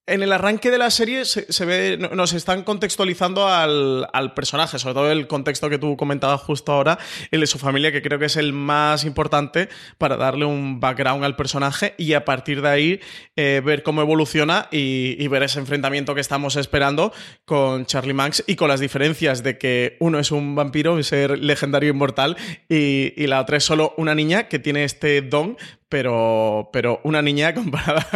en 0.07 0.23
el 0.23 0.33
arranque 0.33 0.73
de 0.73 0.79
la 0.79 0.91
serie 0.91 1.25
se, 1.25 1.65
ve, 1.65 1.97
nos 1.97 2.33
están 2.33 2.65
contextualizando 2.65 3.47
al, 3.47 4.35
personaje, 4.35 4.79
sobre 4.79 4.95
todo 4.95 5.13
el 5.13 5.29
contexto 5.29 5.71
que 5.71 5.79
tú 5.79 5.97
comentabas 5.97 6.41
justo 6.41 6.73
ahora, 6.73 6.99
el 7.31 7.41
de 7.41 7.47
su 7.47 7.59
familia, 7.59 7.93
que 7.93 8.03
creo 8.03 8.19
que 8.19 8.25
es 8.25 8.37
el 8.37 8.53
más 8.53 9.05
importante 9.05 9.69
para 9.99 10.17
darle 10.17 10.45
un 10.45 10.81
background 10.81 11.25
al 11.25 11.37
personaje 11.37 11.95
y 11.99 12.15
a 12.15 12.25
partir 12.25 12.63
de 12.63 12.69
ahí 12.69 13.01
eh, 13.37 13.63
ver 13.65 13.85
cómo 13.85 14.03
evoluciona 14.03 14.69
y, 14.73 15.27
ver 15.29 15.45
ese 15.45 15.61
enfrentamiento 15.61 16.15
que 16.15 16.21
estamos 16.21 16.57
esperando 16.57 17.13
con 17.47 17.87
Charlie 17.87 18.13
Manx 18.13 18.45
y 18.47 18.57
con 18.57 18.69
las 18.69 18.81
diferencias 18.81 19.43
de 19.43 19.57
que 19.57 19.97
uno 19.99 20.19
es 20.19 20.31
un 20.31 20.55
vampiro, 20.55 21.03
ser 21.03 21.39
legendario 21.39 21.91
inmortal, 21.91 22.37
y 22.69 23.27
la 23.27 23.41
otra 23.41 23.57
es 23.57 23.65
solo 23.65 23.95
una 23.97 24.15
niña 24.15 24.49
que 24.49 24.59
tiene 24.59 24.85
este 24.85 25.23
don 25.23 25.57
pero, 25.93 26.71
pero 26.73 27.03
una 27.05 27.21
niña 27.21 27.53
comparada 27.55 28.07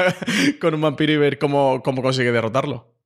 con 0.62 0.72
un 0.72 0.80
vampiro 0.80 1.12
y 1.12 1.18
ver 1.18 1.38
cómo, 1.38 1.82
cómo 1.84 2.00
consigue 2.00 2.32
derrotarlo. 2.32 2.96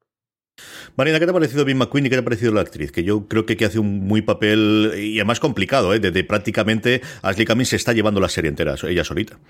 Marina, 0.97 1.19
¿qué 1.19 1.25
te 1.25 1.31
ha 1.31 1.35
parecido 1.35 1.65
Bill 1.65 1.75
McQueen 1.75 2.07
y 2.07 2.09
qué 2.09 2.15
te 2.15 2.21
ha 2.21 2.25
parecido 2.25 2.53
la 2.53 2.61
actriz? 2.61 2.93
Que 2.93 3.03
yo 3.03 3.27
creo 3.27 3.47
que, 3.47 3.65
hace 3.65 3.81
un 3.81 4.07
muy 4.07 4.23
papel 4.23 4.93
y 4.97 5.19
además 5.19 5.41
complicado, 5.41 5.93
¿eh? 5.93 5.99
Desde 5.99 6.23
prácticamente 6.23 7.01
Ashley 7.23 7.47
Cummings 7.47 7.71
se 7.71 7.77
está 7.77 7.93
llevando 7.93 8.21
la 8.21 8.29
serie 8.29 8.49
entera, 8.49 8.77
ella 8.89 9.03
solita. 9.03 9.41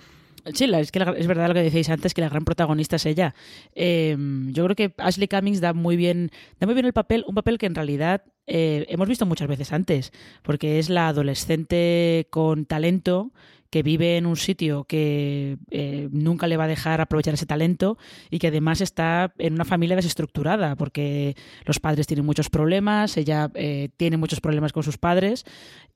Sí, 0.54 0.64
es 0.64 0.90
que 0.90 1.04
es 1.18 1.26
verdad 1.26 1.48
lo 1.48 1.54
que 1.54 1.62
decíais 1.64 1.90
antes, 1.90 2.14
que 2.14 2.22
la 2.22 2.30
gran 2.30 2.46
protagonista 2.46 2.96
es 2.96 3.04
ella. 3.04 3.34
Em, 3.74 4.54
yo 4.54 4.64
creo 4.64 4.76
que 4.76 4.94
Ashley 4.96 5.28
Cummings 5.28 5.60
da 5.60 5.74
muy 5.74 5.96
bien, 5.96 6.30
da 6.58 6.66
muy 6.66 6.72
bien 6.72 6.86
el 6.86 6.94
papel, 6.94 7.24
un 7.28 7.34
papel 7.34 7.58
que 7.58 7.66
en 7.66 7.74
realidad 7.74 8.22
eh, 8.52 8.84
hemos 8.88 9.08
visto 9.08 9.26
muchas 9.26 9.46
veces 9.46 9.72
antes, 9.72 10.12
porque 10.42 10.80
es 10.80 10.90
la 10.90 11.06
adolescente 11.06 12.26
con 12.30 12.64
talento 12.66 13.30
que 13.70 13.84
vive 13.84 14.16
en 14.16 14.26
un 14.26 14.36
sitio 14.36 14.84
que 14.84 15.56
eh, 15.70 16.08
nunca 16.10 16.48
le 16.48 16.56
va 16.56 16.64
a 16.64 16.68
dejar 16.68 17.00
aprovechar 17.00 17.34
ese 17.34 17.46
talento 17.46 17.98
y 18.28 18.40
que 18.40 18.48
además 18.48 18.80
está 18.80 19.32
en 19.38 19.54
una 19.54 19.64
familia 19.64 19.94
desestructurada 19.94 20.74
porque 20.74 21.36
los 21.64 21.78
padres 21.78 22.08
tienen 22.08 22.26
muchos 22.26 22.50
problemas, 22.50 23.16
ella 23.16 23.50
eh, 23.54 23.90
tiene 23.96 24.16
muchos 24.16 24.40
problemas 24.40 24.72
con 24.72 24.82
sus 24.82 24.98
padres 24.98 25.44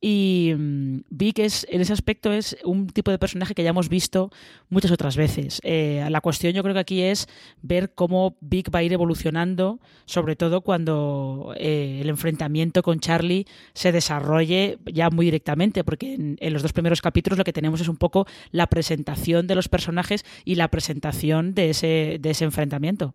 y 0.00 0.54
mm, 0.56 1.00
Vic 1.10 1.40
es, 1.40 1.66
en 1.68 1.80
ese 1.80 1.92
aspecto 1.92 2.32
es 2.32 2.56
un 2.64 2.86
tipo 2.86 3.10
de 3.10 3.18
personaje 3.18 3.54
que 3.54 3.64
ya 3.64 3.70
hemos 3.70 3.88
visto 3.88 4.30
muchas 4.68 4.92
otras 4.92 5.16
veces. 5.16 5.60
Eh, 5.64 6.06
la 6.08 6.20
cuestión 6.20 6.52
yo 6.52 6.62
creo 6.62 6.74
que 6.74 6.80
aquí 6.80 7.02
es 7.02 7.26
ver 7.60 7.92
cómo 7.92 8.36
Vic 8.40 8.72
va 8.72 8.78
a 8.78 8.82
ir 8.84 8.92
evolucionando, 8.92 9.80
sobre 10.04 10.36
todo 10.36 10.60
cuando 10.60 11.54
el 11.58 12.08
enfrentamiento 12.08 12.43
con 12.82 13.00
Charlie 13.00 13.46
se 13.74 13.92
desarrolle 13.92 14.78
ya 14.86 15.10
muy 15.10 15.26
directamente, 15.26 15.84
porque 15.84 16.14
en, 16.14 16.36
en 16.40 16.52
los 16.52 16.62
dos 16.62 16.72
primeros 16.72 17.02
capítulos 17.02 17.38
lo 17.38 17.44
que 17.44 17.52
tenemos 17.52 17.80
es 17.80 17.88
un 17.88 17.96
poco 17.96 18.26
la 18.50 18.66
presentación 18.66 19.46
de 19.46 19.54
los 19.54 19.68
personajes 19.68 20.24
y 20.44 20.54
la 20.54 20.68
presentación 20.68 21.54
de 21.54 21.70
ese, 21.70 22.18
de 22.20 22.30
ese 22.30 22.44
enfrentamiento 22.44 23.14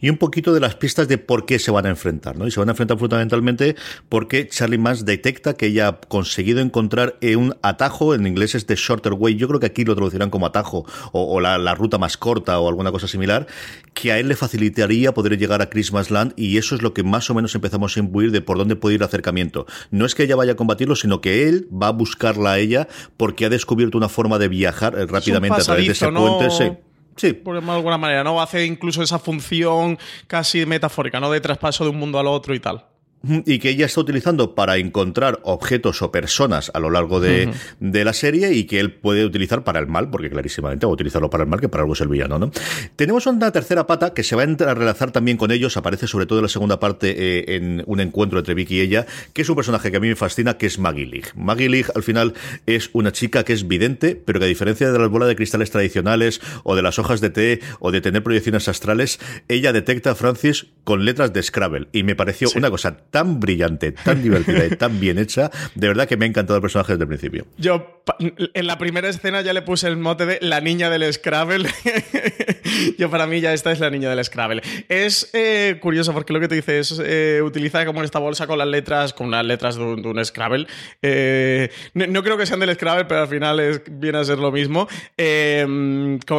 y 0.00 0.10
un 0.10 0.16
poquito 0.16 0.52
de 0.52 0.60
las 0.60 0.74
pistas 0.74 1.08
de 1.08 1.18
por 1.18 1.46
qué 1.46 1.58
se 1.58 1.70
van 1.70 1.86
a 1.86 1.88
enfrentar, 1.88 2.36
¿no? 2.36 2.46
Y 2.46 2.50
se 2.50 2.60
van 2.60 2.68
a 2.68 2.72
enfrentar 2.72 2.98
fundamentalmente 2.98 3.76
porque 4.08 4.48
Charlie 4.48 4.78
Mans 4.78 5.04
detecta 5.04 5.54
que 5.54 5.66
ella 5.66 5.88
ha 5.88 6.00
conseguido 6.00 6.60
encontrar 6.60 7.16
un 7.36 7.56
atajo, 7.62 8.14
en 8.14 8.26
inglés 8.26 8.54
es 8.54 8.66
de 8.66 8.76
shorter 8.76 9.14
way, 9.14 9.36
yo 9.36 9.48
creo 9.48 9.60
que 9.60 9.66
aquí 9.66 9.84
lo 9.84 9.94
traducirán 9.94 10.30
como 10.30 10.46
atajo 10.46 10.86
o, 11.12 11.40
la, 11.40 11.74
ruta 11.74 11.98
más 11.98 12.16
corta 12.16 12.58
o 12.60 12.68
alguna 12.68 12.92
cosa 12.92 13.08
similar, 13.08 13.46
que 13.94 14.12
a 14.12 14.18
él 14.18 14.28
le 14.28 14.36
facilitaría 14.36 15.12
poder 15.12 15.38
llegar 15.38 15.62
a 15.62 15.70
Christmas 15.70 16.10
Land 16.10 16.34
y 16.36 16.58
eso 16.58 16.74
es 16.74 16.82
lo 16.82 16.94
que 16.94 17.02
más 17.02 17.28
o 17.30 17.34
menos 17.34 17.54
empezamos 17.54 17.96
a 17.96 18.00
imbuir 18.00 18.30
de 18.30 18.40
por 18.40 18.58
dónde 18.58 18.76
puede 18.76 18.94
ir 18.94 19.00
el 19.00 19.06
acercamiento. 19.06 19.66
No 19.90 20.06
es 20.06 20.14
que 20.14 20.24
ella 20.24 20.36
vaya 20.36 20.52
a 20.52 20.56
combatirlo, 20.56 20.96
sino 20.96 21.20
que 21.20 21.48
él 21.48 21.68
va 21.70 21.88
a 21.88 21.92
buscarla 21.92 22.52
a 22.52 22.58
ella 22.58 22.88
porque 23.16 23.46
ha 23.46 23.48
descubierto 23.48 23.98
una 23.98 24.08
forma 24.08 24.38
de 24.38 24.48
viajar 24.48 24.98
eh, 24.98 25.06
rápidamente 25.06 25.60
a 25.60 25.64
través 25.64 25.86
de 25.86 25.92
ese 25.92 26.08
puente. 26.08 26.50
Sí. 26.50 26.70
Sí. 27.16 27.32
Por 27.32 27.56
alguna 27.56 27.98
manera, 27.98 28.22
¿no? 28.22 28.40
Hace 28.40 28.64
incluso 28.64 29.02
esa 29.02 29.18
función 29.18 29.98
casi 30.26 30.66
metafórica, 30.66 31.18
¿no? 31.18 31.30
De 31.30 31.40
traspaso 31.40 31.84
de 31.84 31.90
un 31.90 31.96
mundo 31.96 32.18
al 32.18 32.26
otro 32.26 32.54
y 32.54 32.60
tal 32.60 32.84
y 33.22 33.58
que 33.58 33.70
ella 33.70 33.86
está 33.86 34.00
utilizando 34.00 34.54
para 34.54 34.76
encontrar 34.76 35.40
objetos 35.42 36.02
o 36.02 36.12
personas 36.12 36.70
a 36.74 36.80
lo 36.80 36.90
largo 36.90 37.20
de, 37.20 37.52
la 37.80 38.12
serie 38.12 38.52
y 38.52 38.64
que 38.64 38.78
él 38.78 38.92
puede 38.92 39.24
utilizar 39.24 39.64
para 39.64 39.80
el 39.80 39.86
mal, 39.86 40.10
porque 40.10 40.30
clarísimamente 40.30 40.86
va 40.86 40.90
a 40.90 40.94
utilizarlo 40.94 41.30
para 41.30 41.44
el 41.44 41.50
mal, 41.50 41.60
que 41.60 41.68
para 41.68 41.82
algo 41.82 41.94
es 41.94 42.00
el 42.00 42.08
villano, 42.08 42.38
¿no? 42.38 42.50
Tenemos 42.94 43.26
una 43.26 43.50
tercera 43.50 43.86
pata 43.86 44.14
que 44.14 44.22
se 44.22 44.36
va 44.36 44.42
a 44.42 44.44
entrelazar 44.44 45.10
también 45.10 45.36
con 45.36 45.50
ellos, 45.50 45.76
aparece 45.76 46.06
sobre 46.06 46.26
todo 46.26 46.38
en 46.38 46.44
la 46.44 46.48
segunda 46.48 46.78
parte 46.78 47.14
eh, 47.16 47.56
en 47.56 47.82
un 47.86 48.00
encuentro 48.00 48.38
entre 48.38 48.54
Vicky 48.54 48.76
y 48.76 48.80
ella, 48.80 49.06
que 49.32 49.42
es 49.42 49.48
un 49.48 49.56
personaje 49.56 49.90
que 49.90 49.96
a 49.96 50.00
mí 50.00 50.08
me 50.08 50.16
fascina, 50.16 50.58
que 50.58 50.66
es 50.66 50.78
Maggie 50.78 51.06
League. 51.06 51.28
Maggie 51.34 51.68
League 51.68 51.88
al 51.94 52.02
final 52.02 52.34
es 52.66 52.90
una 52.92 53.12
chica 53.12 53.44
que 53.44 53.52
es 53.52 53.66
vidente, 53.66 54.14
pero 54.14 54.38
que 54.38 54.44
a 54.44 54.48
diferencia 54.48 54.92
de 54.92 54.98
las 54.98 55.08
bolas 55.08 55.28
de 55.28 55.36
cristales 55.36 55.70
tradicionales 55.70 56.40
o 56.62 56.76
de 56.76 56.82
las 56.82 56.98
hojas 56.98 57.20
de 57.20 57.30
té 57.30 57.60
o 57.80 57.90
de 57.90 58.00
tener 58.00 58.22
proyecciones 58.22 58.68
astrales, 58.68 59.18
ella 59.48 59.72
detecta 59.72 60.12
a 60.12 60.14
Francis 60.14 60.66
con 60.84 61.04
letras 61.04 61.32
de 61.32 61.42
Scrabble 61.42 61.88
y 61.92 62.02
me 62.02 62.14
pareció 62.14 62.48
una 62.54 62.70
cosa 62.70 62.98
tan 63.16 63.40
brillante, 63.40 63.92
tan 63.92 64.22
divertida 64.22 64.66
y 64.66 64.76
tan 64.76 65.00
bien 65.00 65.18
hecha. 65.18 65.50
De 65.74 65.88
verdad 65.88 66.06
que 66.06 66.18
me 66.18 66.26
ha 66.26 66.28
encantado 66.28 66.58
el 66.58 66.60
personaje 66.60 66.92
desde 66.92 67.04
el 67.04 67.08
principio. 67.08 67.46
Yo 67.56 68.02
en 68.18 68.66
la 68.66 68.76
primera 68.76 69.08
escena 69.08 69.40
ya 69.40 69.54
le 69.54 69.62
puse 69.62 69.88
el 69.88 69.96
mote 69.96 70.26
de 70.26 70.38
la 70.42 70.60
niña 70.60 70.90
del 70.90 71.10
Scrabble. 71.10 71.66
Yo 72.98 73.10
para 73.10 73.26
mí 73.26 73.40
ya 73.40 73.52
esta 73.52 73.72
es 73.72 73.80
la 73.80 73.90
niña 73.90 74.10
del 74.10 74.24
Scrabble. 74.24 74.62
Es 74.88 75.30
eh, 75.32 75.78
curioso 75.80 76.12
porque 76.12 76.32
lo 76.32 76.40
que 76.40 76.48
te 76.48 76.54
dice 76.54 76.78
es 76.78 77.00
eh, 77.04 77.40
utiliza 77.42 77.84
como 77.86 78.02
esta 78.02 78.18
bolsa 78.18 78.46
con 78.46 78.58
las 78.58 78.68
letras, 78.68 79.12
con 79.12 79.30
las 79.30 79.44
letras 79.44 79.76
de 79.76 79.82
un, 79.82 80.24
Scrabble. 80.24 80.66
Eh, 81.02 81.70
no, 81.94 82.22
creo 82.22 82.36
que 82.36 82.46
sean 82.46 82.60
del 82.60 82.74
Scrabble, 82.74 83.04
pero 83.04 83.22
al 83.22 83.28
final 83.28 83.60
es, 83.60 83.82
viene 83.90 84.18
a 84.18 84.24
ser 84.24 84.38
lo 84.38 84.50
mismo. 84.52 84.88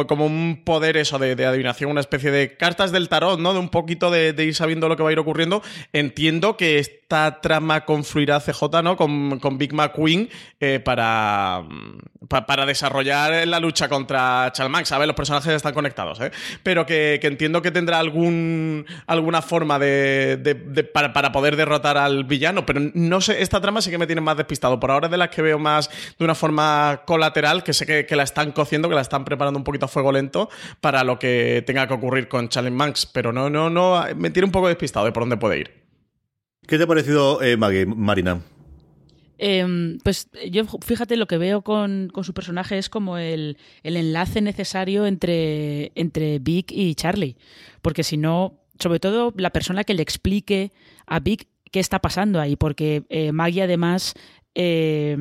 Como, 0.08 0.26
un 0.26 0.62
poder 0.64 0.96
eso 0.96 1.18
de, 1.18 1.32
adivinación, 1.44 1.90
una 1.90 2.00
especie 2.00 2.30
de 2.30 2.56
cartas 2.56 2.92
del 2.92 3.08
tarot, 3.08 3.38
¿no? 3.38 3.52
De 3.52 3.58
un 3.58 3.68
poquito 3.68 4.10
de, 4.10 4.34
ir 4.38 4.54
sabiendo 4.54 4.88
lo 4.88 4.96
que 4.96 5.02
va 5.02 5.10
a 5.10 5.12
ir 5.12 5.18
ocurriendo. 5.18 5.62
Entiendo 5.92 6.56
que 6.56 6.78
esta 6.78 7.40
trama 7.40 7.84
confluirá 7.84 8.40
CJ, 8.40 8.82
¿no? 8.82 8.96
Con, 8.96 9.38
con 9.38 9.58
Big 9.58 9.72
McQueen 9.72 10.28
eh, 10.60 10.80
para, 10.80 11.62
para 12.28 12.66
desarrollar 12.66 13.46
la 13.46 13.60
lucha 13.60 13.88
contra 13.88 14.50
Chalmax. 14.52 14.92
A 14.92 14.98
ver, 14.98 15.06
los 15.06 15.16
personajes 15.16 15.54
están 15.54 15.72
conectados, 15.72 16.17
¿eh? 16.20 16.30
Pero 16.62 16.86
que, 16.86 17.20
entiendo 17.22 17.62
que 17.62 17.70
tendrá 17.70 17.98
alguna 17.98 19.42
forma 19.42 19.78
de, 19.78 20.90
para, 20.92 21.32
poder 21.32 21.56
derrotar 21.56 21.96
al 21.96 22.24
villano. 22.24 22.66
Pero 22.66 22.80
no 22.94 23.20
sé, 23.20 23.42
esta 23.42 23.60
trama 23.60 23.80
sí 23.80 23.90
que 23.90 23.98
me 23.98 24.06
tiene 24.06 24.20
más 24.20 24.36
despistado. 24.36 24.78
Por 24.80 24.90
ahora 24.90 25.06
es 25.06 25.10
de 25.10 25.18
las 25.18 25.28
que 25.28 25.42
veo 25.42 25.58
más 25.58 25.90
de 26.18 26.24
una 26.24 26.34
forma 26.34 27.02
colateral, 27.06 27.62
que 27.62 27.72
sé 27.72 27.86
que, 27.86 28.16
la 28.16 28.22
están 28.22 28.52
cociendo, 28.52 28.88
que 28.88 28.94
la 28.94 29.00
están 29.00 29.24
preparando 29.24 29.58
un 29.58 29.64
poquito 29.64 29.86
a 29.86 29.88
fuego 29.88 30.12
lento 30.12 30.48
para 30.80 31.04
lo 31.04 31.18
que 31.18 31.62
tenga 31.66 31.86
que 31.86 31.94
ocurrir 31.94 32.28
con 32.28 32.48
Challenge 32.48 32.76
Max. 32.76 33.06
Pero 33.06 33.32
no, 33.32 33.48
no, 33.50 33.70
no, 33.70 34.04
me 34.16 34.30
tiene 34.30 34.46
un 34.46 34.52
poco 34.52 34.68
despistado 34.68 35.06
de 35.06 35.12
por 35.12 35.22
dónde 35.22 35.36
puede 35.36 35.58
ir. 35.58 35.78
¿Qué 36.66 36.76
te 36.76 36.84
ha 36.84 36.86
parecido, 36.86 37.40
eh, 37.42 37.56
Marina? 37.56 38.40
Em, 39.38 39.98
pues 39.98 40.28
yo, 40.50 40.64
fíjate, 40.66 41.16
lo 41.16 41.26
que 41.26 41.38
veo 41.38 41.62
con, 41.62 42.12
su 42.22 42.34
personaje 42.34 42.76
es 42.76 42.88
como 42.88 43.18
el, 43.18 43.56
enlace 43.82 44.40
necesario 44.40 45.06
entre, 45.06 45.92
entre 45.94 46.38
Vic 46.40 46.72
y 46.72 46.94
Charlie. 46.94 47.36
Porque 47.80 48.02
si 48.02 48.16
no, 48.16 48.58
sobre 48.78 49.00
todo 49.00 49.32
la 49.36 49.50
persona 49.50 49.84
que 49.84 49.94
le 49.94 50.02
explique 50.02 50.72
a 51.06 51.20
Vic 51.20 51.48
qué 51.70 51.80
está 51.80 52.00
pasando 52.00 52.40
ahí, 52.40 52.56
porque 52.56 53.04
eh, 53.08 53.32
Maggie 53.32 53.62
además 53.62 54.14
eh, 54.58 55.16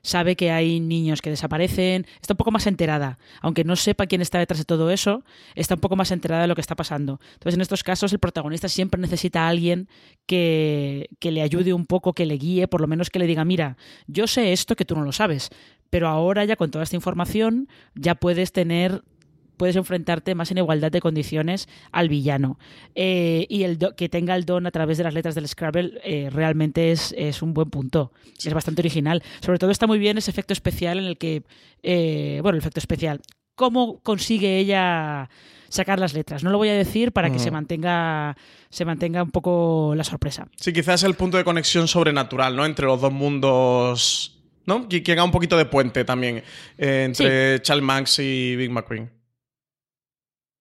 sabe 0.00 0.36
que 0.36 0.50
hay 0.50 0.80
niños 0.80 1.20
que 1.22 1.30
desaparecen, 1.30 2.06
está 2.20 2.32
un 2.32 2.36
poco 2.36 2.50
más 2.50 2.66
enterada, 2.66 3.18
aunque 3.40 3.64
no 3.64 3.76
sepa 3.76 4.06
quién 4.06 4.20
está 4.20 4.38
detrás 4.38 4.58
de 4.58 4.64
todo 4.64 4.90
eso, 4.90 5.22
está 5.54 5.74
un 5.74 5.80
poco 5.80 5.96
más 5.96 6.10
enterada 6.10 6.42
de 6.42 6.48
lo 6.48 6.54
que 6.54 6.60
está 6.62 6.74
pasando. 6.74 7.20
Entonces, 7.34 7.54
en 7.54 7.60
estos 7.60 7.82
casos, 7.82 8.12
el 8.12 8.18
protagonista 8.18 8.68
siempre 8.68 9.00
necesita 9.00 9.44
a 9.44 9.48
alguien 9.48 9.88
que, 10.26 11.08
que 11.18 11.30
le 11.30 11.42
ayude 11.42 11.72
un 11.72 11.86
poco, 11.86 12.12
que 12.12 12.26
le 12.26 12.36
guíe, 12.36 12.68
por 12.68 12.80
lo 12.80 12.86
menos 12.86 13.10
que 13.10 13.18
le 13.18 13.26
diga, 13.26 13.44
mira, 13.44 13.76
yo 14.06 14.26
sé 14.26 14.52
esto 14.52 14.76
que 14.76 14.84
tú 14.84 14.94
no 14.94 15.04
lo 15.04 15.12
sabes, 15.12 15.50
pero 15.90 16.08
ahora 16.08 16.44
ya 16.44 16.56
con 16.56 16.70
toda 16.70 16.84
esta 16.84 16.96
información 16.96 17.68
ya 17.94 18.14
puedes 18.14 18.52
tener 18.52 19.02
puedes 19.56 19.76
enfrentarte 19.76 20.34
más 20.34 20.50
en 20.50 20.58
igualdad 20.58 20.90
de 20.92 21.00
condiciones 21.00 21.68
al 21.92 22.08
villano. 22.08 22.58
Eh, 22.94 23.46
y 23.48 23.62
el 23.62 23.78
do- 23.78 23.94
que 23.96 24.08
tenga 24.08 24.34
el 24.36 24.44
don 24.44 24.66
a 24.66 24.70
través 24.70 24.98
de 24.98 25.04
las 25.04 25.14
letras 25.14 25.34
del 25.34 25.48
Scrabble 25.48 26.00
eh, 26.04 26.30
realmente 26.30 26.90
es, 26.92 27.14
es 27.16 27.42
un 27.42 27.54
buen 27.54 27.70
punto. 27.70 28.12
Es 28.44 28.52
bastante 28.52 28.82
original. 28.82 29.22
Sobre 29.40 29.58
todo 29.58 29.70
está 29.70 29.86
muy 29.86 29.98
bien 29.98 30.18
ese 30.18 30.30
efecto 30.30 30.52
especial 30.52 30.98
en 30.98 31.04
el 31.04 31.18
que, 31.18 31.42
eh, 31.82 32.38
bueno, 32.42 32.56
el 32.56 32.60
efecto 32.60 32.80
especial. 32.80 33.20
¿Cómo 33.56 34.00
consigue 34.00 34.58
ella 34.58 35.30
sacar 35.68 36.00
las 36.00 36.12
letras? 36.12 36.42
No 36.42 36.50
lo 36.50 36.58
voy 36.58 36.68
a 36.70 36.74
decir 36.74 37.12
para 37.12 37.30
que 37.30 37.38
se 37.38 37.50
mantenga 37.52 38.36
se 38.68 38.84
mantenga 38.84 39.22
un 39.22 39.30
poco 39.30 39.94
la 39.96 40.02
sorpresa. 40.02 40.48
Sí, 40.56 40.72
quizás 40.72 41.04
el 41.04 41.14
punto 41.14 41.36
de 41.36 41.44
conexión 41.44 41.86
sobrenatural, 41.86 42.56
¿no? 42.56 42.66
Entre 42.66 42.84
los 42.86 43.00
dos 43.00 43.12
mundos, 43.12 44.36
¿no? 44.66 44.88
Que, 44.88 45.04
haga 45.12 45.22
un 45.22 45.30
poquito 45.30 45.56
de 45.56 45.66
puente 45.66 46.04
también 46.04 46.42
eh, 46.76 47.04
entre 47.06 47.62
Charles 47.62 47.84
Manx 47.84 48.18
y 48.18 48.56
Big 48.56 48.70
McQueen. 48.72 49.10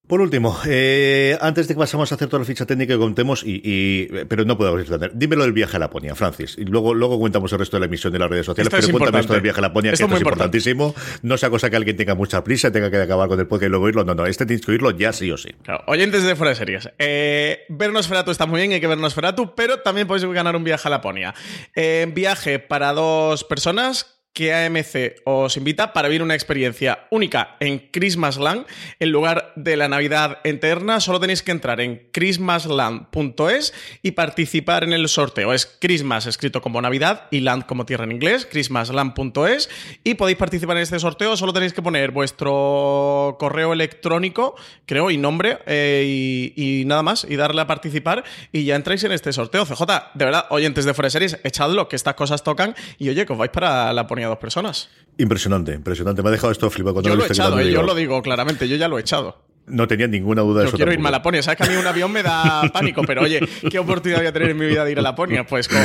Por 0.06 0.20
último, 0.20 0.60
eh, 0.68 1.38
antes 1.40 1.66
de 1.70 1.76
que 1.76 1.80
pasemos 1.80 2.12
a 2.12 2.16
hacer 2.16 2.28
toda 2.28 2.40
la 2.42 2.46
ficha 2.46 2.66
técnica 2.66 2.94
que 2.94 3.00
contemos, 3.00 3.42
y, 3.46 3.62
y- 3.64 4.08
pero 4.26 4.44
no 4.44 4.58
puedo 4.58 4.78
extender, 4.78 5.12
dímelo 5.16 5.44
del 5.44 5.54
viaje 5.54 5.78
a 5.78 5.80
Laponia, 5.80 6.14
Francis. 6.14 6.58
Y 6.58 6.66
luego, 6.66 6.94
luego 6.94 7.18
contamos 7.18 7.54
el 7.54 7.60
resto 7.60 7.78
de 7.78 7.82
la 7.82 7.86
emisión 7.86 8.12
de 8.12 8.20
las 8.20 8.30
redes 8.30 8.46
sociales, 8.46 8.68
Esto 8.68 8.78
es 8.80 8.86
pero 8.88 8.98
cuéntame 9.00 9.20
importante. 9.22 9.22
esto 9.24 9.34
del 9.34 9.42
viaje 9.42 9.60
a 9.60 9.62
Laponia, 9.62 9.92
que 9.92 9.94
Esto 9.94 10.04
esto 10.06 10.16
es 10.16 10.22
es 10.22 10.26
importantísimo. 10.26 10.94
No 11.22 11.38
sea 11.38 11.50
cosa 11.50 11.70
que 11.70 11.78
alguien 11.78 11.96
tenga 11.96 12.16
mucha 12.16 12.44
prisa, 12.44 12.70
tenga 12.70 12.92
que 12.92 12.98
acabar 12.98 13.30
con 13.30 13.40
el 13.40 13.48
podcast 13.48 13.68
y 13.68 13.70
luego 13.70 13.86
oírlo. 13.86 14.04
No, 14.04 14.14
no, 14.14 14.26
este 14.26 14.46
tienes 14.46 14.66
que 14.66 14.72
oírlo 14.74 14.92
ya 14.92 15.14
sí 15.14 15.32
o 15.32 15.38
sí. 15.38 15.50
Claro, 15.64 15.86
oyentes 15.88 16.24
de 16.24 16.36
fuera 16.36 16.50
de 16.50 16.56
series. 16.58 16.90
Eh, 17.00 17.60
ver 17.70 17.94
Nosferatu 17.94 18.30
está 18.32 18.46
muy 18.46 18.60
bien, 18.60 18.74
hay 18.74 18.82
que 18.82 18.88
ver 18.88 18.98
Nosferatu, 18.98 19.56
pero 19.56 19.80
también 19.80 20.06
podéis 20.06 20.26
ganar 20.34 20.58
un 20.58 20.66
viaje 20.66 20.86
a 20.86 20.92
Laponia. 20.92 21.34
Eh, 21.78 22.12
viaje 22.14 22.60
para 22.60 22.92
dos 22.92 23.46
personas 23.46 24.20
que 24.34 24.54
AMC 24.54 25.22
os 25.26 25.58
invita 25.58 25.94
para 25.94 26.08
vivir 26.08 26.24
una 26.24 26.34
experiencia 26.34 27.08
única 27.12 27.56
en 27.60 27.80
Christmasland 27.92 28.66
en 29.00 29.12
lugar 29.12 29.54
de 29.56 29.78
la 29.78 29.88
Navidad 29.88 30.40
eterna. 30.44 31.00
Solo 31.00 31.20
tenéis 31.20 31.44
que 31.44 31.52
entrar 31.52 31.80
en 31.80 32.08
christmasland.es 32.12 33.74
y 34.02 34.12
participar 34.12 34.84
en 34.84 34.94
el 34.94 35.08
sorteo. 35.08 35.54
Es 35.54 35.78
Christmas 35.80 36.26
escrito 36.26 36.62
como 36.62 36.82
Navidad 36.82 37.28
y 37.30 37.42
land 37.42 37.66
como 37.66 37.86
tierra 37.86 38.06
en 38.06 38.12
inglés, 38.12 38.48
christmasland.es 38.50 39.70
y 40.04 40.16
podéis 40.16 40.38
participar 40.38 40.78
en 40.78 40.84
este 40.84 41.00
sorteo. 41.00 41.38
Solo 41.38 41.54
tenéis 41.54 41.74
que 41.74 41.84
poner 41.84 42.12
vuestro 42.12 43.38
correo 43.40 43.74
electrónico, 43.74 44.56
creo, 44.86 45.12
y 45.12 45.18
nombre 45.18 45.60
eh, 45.68 46.52
y, 46.56 46.84
nada 46.86 47.04
más 47.04 47.26
y 47.30 47.36
darle 47.36 47.62
a 47.62 47.68
participar 47.68 48.24
y 48.52 48.66
ya 48.66 48.76
entráis 48.76 49.04
en 49.04 49.12
este 49.12 49.32
sorteo. 49.32 49.66
CJ, 49.66 49.82
de 50.16 50.26
verdad, 50.26 50.46
oyentes 50.50 50.86
de 50.86 50.94
Fuera 50.96 51.08
de 51.08 51.12
Series, 51.12 51.40
echadlo, 51.44 51.88
que 51.88 51.96
estas 51.96 52.16
cosas 52.16 52.44
tocan 52.44 52.76
y 52.98 53.10
oye, 53.10 53.26
que 53.26 53.34
os 53.34 53.40
vais 53.40 53.52
para 53.52 53.94
la 53.94 54.08
ponía 54.24 54.28
dos 54.30 54.38
personas. 54.40 54.90
Impresionante, 55.18 55.74
impresionante. 55.74 56.22
Me 56.24 56.30
ha 56.30 56.32
dejado 56.32 56.52
esto 56.52 56.70
flipado 56.70 56.96
cuando 56.96 57.10
Yo 57.10 57.16
lo 57.16 57.20
lo 57.22 57.26
he 57.26 57.28
echado, 57.32 57.60
eh, 57.60 57.72
yo 57.72 57.84
lo 57.84 57.96
digo 57.96 58.22
claramente, 58.22 58.68
yo 58.68 58.76
ya 58.76 58.88
lo 58.88 58.98
he 58.98 59.02
echado. 59.02 59.44
No 59.66 59.88
tenía 59.88 60.08
ninguna 60.08 60.42
duda 60.42 60.60
de 60.62 60.66
Yo 60.66 60.68
eso. 60.70 60.78
quiero 60.78 60.92
irme 60.92 61.08
a 61.08 61.12
tampoco. 61.12 61.32
Laponia. 61.38 61.44
Sabes 61.44 61.58
que 61.58 61.64
a 61.64 61.70
mí 61.70 61.76
un 61.78 61.88
avión 61.88 62.12
me 62.12 62.22
da 62.24 62.64
pánico, 62.74 63.02
pero 63.08 63.22
oye, 63.22 63.40
¿qué 63.70 63.80
oportunidad 63.80 64.20
voy 64.20 64.28
a 64.28 64.34
tener 64.34 64.50
en 64.50 64.58
mi 64.58 64.66
vida 64.66 64.84
de 64.84 64.92
ir 64.92 65.00
a 65.00 65.02
Laponia? 65.02 65.46
Pues 65.46 65.68
con, 65.70 65.80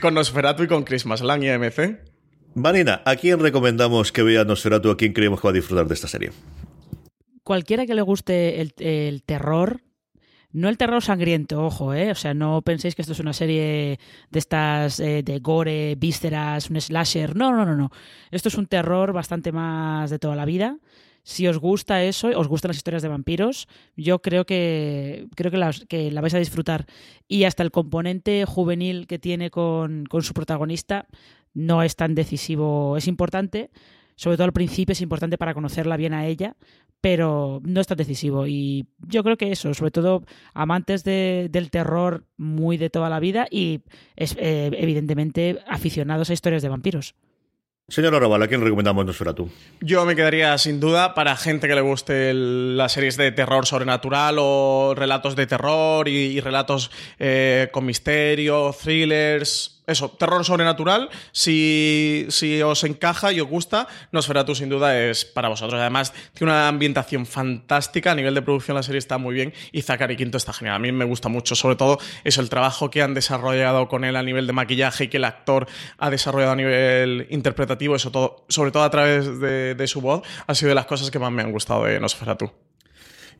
con 0.00 0.14
Nosferatu 0.14 0.64
y 0.64 0.66
con 0.66 0.82
Christmasland 0.82 1.44
y 1.44 1.48
AMC. 1.48 2.00
Vanina, 2.54 3.02
¿a 3.04 3.14
quién 3.16 3.38
recomendamos 3.38 4.10
que 4.10 4.22
vea 4.24 4.44
Nosferatu? 4.44 4.90
¿A 4.90 4.96
quién 4.96 5.12
creemos 5.12 5.40
que 5.40 5.46
va 5.46 5.50
a 5.50 5.54
disfrutar 5.54 5.86
de 5.86 5.94
esta 5.94 6.08
serie? 6.08 6.32
Cualquiera 7.44 7.86
que 7.86 7.94
le 7.94 8.02
guste 8.02 8.60
el, 8.60 8.74
el 8.78 9.22
terror, 9.22 9.80
no 10.52 10.68
el 10.68 10.76
terror 10.78 11.02
sangriento, 11.02 11.64
ojo, 11.64 11.94
¿eh? 11.94 12.10
O 12.10 12.14
sea, 12.14 12.34
no 12.34 12.62
penséis 12.62 12.94
que 12.94 13.02
esto 13.02 13.12
es 13.12 13.20
una 13.20 13.32
serie 13.32 13.98
de 14.30 14.38
estas 14.38 14.98
eh, 15.00 15.22
de 15.22 15.38
gore, 15.38 15.94
vísceras, 15.96 16.70
un 16.70 16.80
slasher. 16.80 17.36
No, 17.36 17.52
no, 17.52 17.64
no, 17.64 17.76
no. 17.76 17.90
Esto 18.30 18.48
es 18.48 18.56
un 18.56 18.66
terror 18.66 19.12
bastante 19.12 19.52
más 19.52 20.10
de 20.10 20.18
toda 20.18 20.36
la 20.36 20.44
vida. 20.44 20.78
Si 21.22 21.46
os 21.46 21.58
gusta 21.58 22.02
eso, 22.02 22.28
os 22.34 22.48
gustan 22.48 22.70
las 22.70 22.78
historias 22.78 23.02
de 23.02 23.08
vampiros, 23.08 23.68
yo 23.94 24.20
creo 24.22 24.46
que 24.46 25.26
creo 25.36 25.50
que, 25.50 25.58
las- 25.58 25.84
que 25.86 26.10
la 26.10 26.20
vais 26.22 26.34
a 26.34 26.38
disfrutar. 26.38 26.86
Y 27.28 27.44
hasta 27.44 27.62
el 27.62 27.70
componente 27.70 28.44
juvenil 28.46 29.06
que 29.06 29.18
tiene 29.18 29.50
con, 29.50 30.06
con 30.06 30.22
su 30.22 30.32
protagonista 30.34 31.06
no 31.54 31.82
es 31.82 31.94
tan 31.94 32.14
decisivo. 32.14 32.96
Es 32.96 33.06
importante, 33.06 33.70
sobre 34.20 34.36
todo 34.36 34.44
al 34.44 34.52
principio 34.52 34.92
es 34.92 35.00
importante 35.00 35.38
para 35.38 35.54
conocerla 35.54 35.96
bien 35.96 36.12
a 36.12 36.26
ella, 36.26 36.54
pero 37.00 37.62
no 37.64 37.80
es 37.80 37.86
tan 37.86 37.96
decisivo. 37.96 38.46
Y 38.46 38.84
yo 38.98 39.22
creo 39.24 39.38
que 39.38 39.50
eso, 39.50 39.72
sobre 39.72 39.90
todo 39.90 40.22
amantes 40.52 41.04
de- 41.04 41.48
del 41.50 41.70
terror 41.70 42.24
muy 42.36 42.76
de 42.76 42.90
toda 42.90 43.08
la 43.08 43.18
vida 43.18 43.46
y 43.50 43.80
es, 44.16 44.36
eh, 44.38 44.70
evidentemente 44.74 45.60
aficionados 45.66 46.28
a 46.28 46.34
historias 46.34 46.60
de 46.60 46.68
vampiros. 46.68 47.14
Señor 47.88 48.14
Arrabal, 48.14 48.42
¿a 48.42 48.46
quién 48.48 48.60
recomendamos 48.60 49.04
Nosferatu? 49.06 49.48
Yo 49.80 50.04
me 50.04 50.14
quedaría 50.14 50.56
sin 50.58 50.78
duda 50.78 51.14
para 51.14 51.34
gente 51.36 51.66
que 51.66 51.74
le 51.74 51.80
guste 51.80 52.30
el- 52.30 52.76
las 52.76 52.92
series 52.92 53.16
de 53.16 53.32
terror 53.32 53.64
sobrenatural 53.66 54.36
o 54.38 54.94
relatos 54.94 55.34
de 55.34 55.46
terror 55.46 56.06
y, 56.08 56.12
y 56.12 56.40
relatos 56.40 56.90
eh, 57.18 57.68
con 57.72 57.86
misterio, 57.86 58.72
thrillers. 58.80 59.79
Eso, 59.86 60.10
terror 60.10 60.44
sobrenatural. 60.44 61.10
Si, 61.32 62.26
si 62.28 62.62
os 62.62 62.84
encaja 62.84 63.32
y 63.32 63.40
os 63.40 63.48
gusta, 63.48 63.88
Nosferatu 64.12 64.54
sin 64.54 64.68
duda 64.68 64.98
es 64.98 65.24
para 65.24 65.48
vosotros. 65.48 65.80
Además, 65.80 66.12
tiene 66.34 66.52
una 66.52 66.68
ambientación 66.68 67.26
fantástica. 67.26 68.12
A 68.12 68.14
nivel 68.14 68.34
de 68.34 68.42
producción, 68.42 68.76
la 68.76 68.82
serie 68.82 68.98
está 68.98 69.18
muy 69.18 69.34
bien. 69.34 69.52
Y 69.72 69.82
Zachary 69.82 70.16
Quinto 70.16 70.36
está 70.36 70.52
genial. 70.52 70.76
A 70.76 70.78
mí 70.78 70.92
me 70.92 71.04
gusta 71.04 71.28
mucho. 71.28 71.54
Sobre 71.54 71.76
todo, 71.76 71.98
eso, 72.24 72.40
el 72.40 72.48
trabajo 72.48 72.90
que 72.90 73.02
han 73.02 73.14
desarrollado 73.14 73.88
con 73.88 74.04
él 74.04 74.16
a 74.16 74.22
nivel 74.22 74.46
de 74.46 74.52
maquillaje 74.52 75.04
y 75.04 75.08
que 75.08 75.16
el 75.16 75.24
actor 75.24 75.66
ha 75.98 76.10
desarrollado 76.10 76.52
a 76.52 76.56
nivel 76.56 77.26
interpretativo. 77.30 77.96
Eso 77.96 78.10
todo, 78.10 78.44
sobre 78.48 78.70
todo 78.70 78.84
a 78.84 78.90
través 78.90 79.40
de, 79.40 79.74
de 79.74 79.86
su 79.86 80.00
voz, 80.00 80.22
ha 80.46 80.54
sido 80.54 80.68
de 80.68 80.74
las 80.74 80.86
cosas 80.86 81.10
que 81.10 81.18
más 81.18 81.32
me 81.32 81.42
han 81.42 81.52
gustado 81.52 81.84
de 81.84 81.98
Nosferatu. 81.98 82.69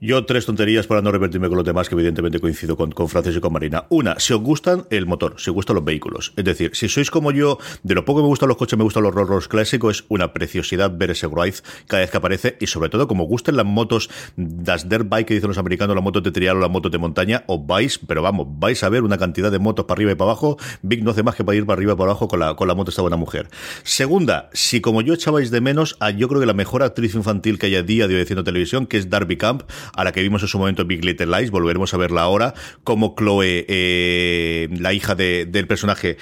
Yo 0.02 0.24
tres 0.24 0.46
tonterías 0.46 0.86
para 0.86 1.02
no 1.02 1.12
repetirme 1.12 1.48
con 1.48 1.58
los 1.58 1.66
demás, 1.66 1.90
que 1.90 1.94
evidentemente 1.94 2.40
coincido 2.40 2.74
con, 2.74 2.90
con 2.90 3.10
Francis 3.10 3.36
y 3.36 3.40
con 3.40 3.52
Marina. 3.52 3.84
Una, 3.90 4.18
si 4.18 4.32
os 4.32 4.40
gustan 4.40 4.86
el 4.88 5.04
motor, 5.04 5.34
si 5.36 5.50
os 5.50 5.54
gustan 5.54 5.76
los 5.76 5.84
vehículos. 5.84 6.32
Es 6.38 6.44
decir, 6.46 6.70
si 6.72 6.88
sois 6.88 7.10
como 7.10 7.32
yo, 7.32 7.58
de 7.82 7.94
lo 7.94 8.06
poco 8.06 8.20
que 8.20 8.22
me 8.22 8.28
gustan 8.28 8.48
los 8.48 8.56
coches, 8.56 8.78
me 8.78 8.84
gustan 8.84 9.02
los 9.02 9.14
Rolls 9.14 9.46
clásicos, 9.46 9.98
es 9.98 10.04
una 10.08 10.32
preciosidad 10.32 10.90
ver 10.96 11.10
ese 11.10 11.26
Wraith 11.26 11.56
cada 11.86 12.00
vez 12.00 12.10
que 12.10 12.16
aparece. 12.16 12.56
Y 12.60 12.66
sobre 12.68 12.88
todo, 12.88 13.06
como 13.08 13.24
gusten 13.24 13.58
las 13.58 13.66
motos, 13.66 14.08
las 14.38 14.88
dirt 14.88 15.06
bike 15.06 15.26
que 15.28 15.34
dicen 15.34 15.48
los 15.48 15.58
americanos, 15.58 15.94
las 15.94 16.02
motos 16.02 16.22
de 16.22 16.32
trial 16.32 16.56
o 16.56 16.60
las 16.60 16.70
motos 16.70 16.90
de 16.90 16.96
montaña, 16.96 17.44
os 17.46 17.66
vais, 17.66 17.98
pero 17.98 18.22
vamos, 18.22 18.46
vais 18.58 18.82
a 18.82 18.88
ver 18.88 19.02
una 19.02 19.18
cantidad 19.18 19.52
de 19.52 19.58
motos 19.58 19.84
para 19.84 19.98
arriba 19.98 20.12
y 20.12 20.14
para 20.14 20.30
abajo. 20.30 20.56
Big 20.80 21.04
no 21.04 21.10
hace 21.10 21.22
más 21.22 21.34
que 21.34 21.44
para 21.44 21.58
ir 21.58 21.66
para 21.66 21.76
arriba 21.76 21.92
y 21.92 21.96
para 21.96 22.12
abajo 22.12 22.26
con 22.26 22.40
la, 22.40 22.56
con 22.56 22.68
la 22.68 22.74
moto 22.74 22.88
esta 22.88 23.02
buena 23.02 23.18
mujer. 23.18 23.50
Segunda, 23.82 24.48
si 24.54 24.80
como 24.80 25.02
yo 25.02 25.12
echabais 25.12 25.50
de 25.50 25.60
menos 25.60 25.98
a 26.00 26.08
yo 26.08 26.26
creo 26.26 26.40
que 26.40 26.46
la 26.46 26.54
mejor 26.54 26.82
actriz 26.82 27.14
infantil 27.14 27.58
que 27.58 27.66
hay 27.66 27.76
a 27.76 27.82
día 27.82 28.08
de 28.08 28.14
hoy 28.14 28.22
haciendo 28.22 28.44
televisión, 28.44 28.86
que 28.86 28.96
es 28.96 29.10
Darby 29.10 29.36
Camp, 29.36 29.64
a 29.94 30.04
la 30.04 30.12
que 30.12 30.22
vimos 30.22 30.42
en 30.42 30.48
su 30.48 30.58
momento 30.58 30.82
en 30.82 30.88
Big 30.88 31.04
Little 31.04 31.26
Lies, 31.26 31.50
volveremos 31.50 31.92
a 31.94 31.96
verla 31.96 32.22
ahora, 32.22 32.54
como 32.84 33.14
Chloe, 33.16 33.64
eh, 33.68 34.68
la 34.78 34.92
hija 34.92 35.14
de- 35.14 35.46
del 35.46 35.66
personaje 35.66 36.16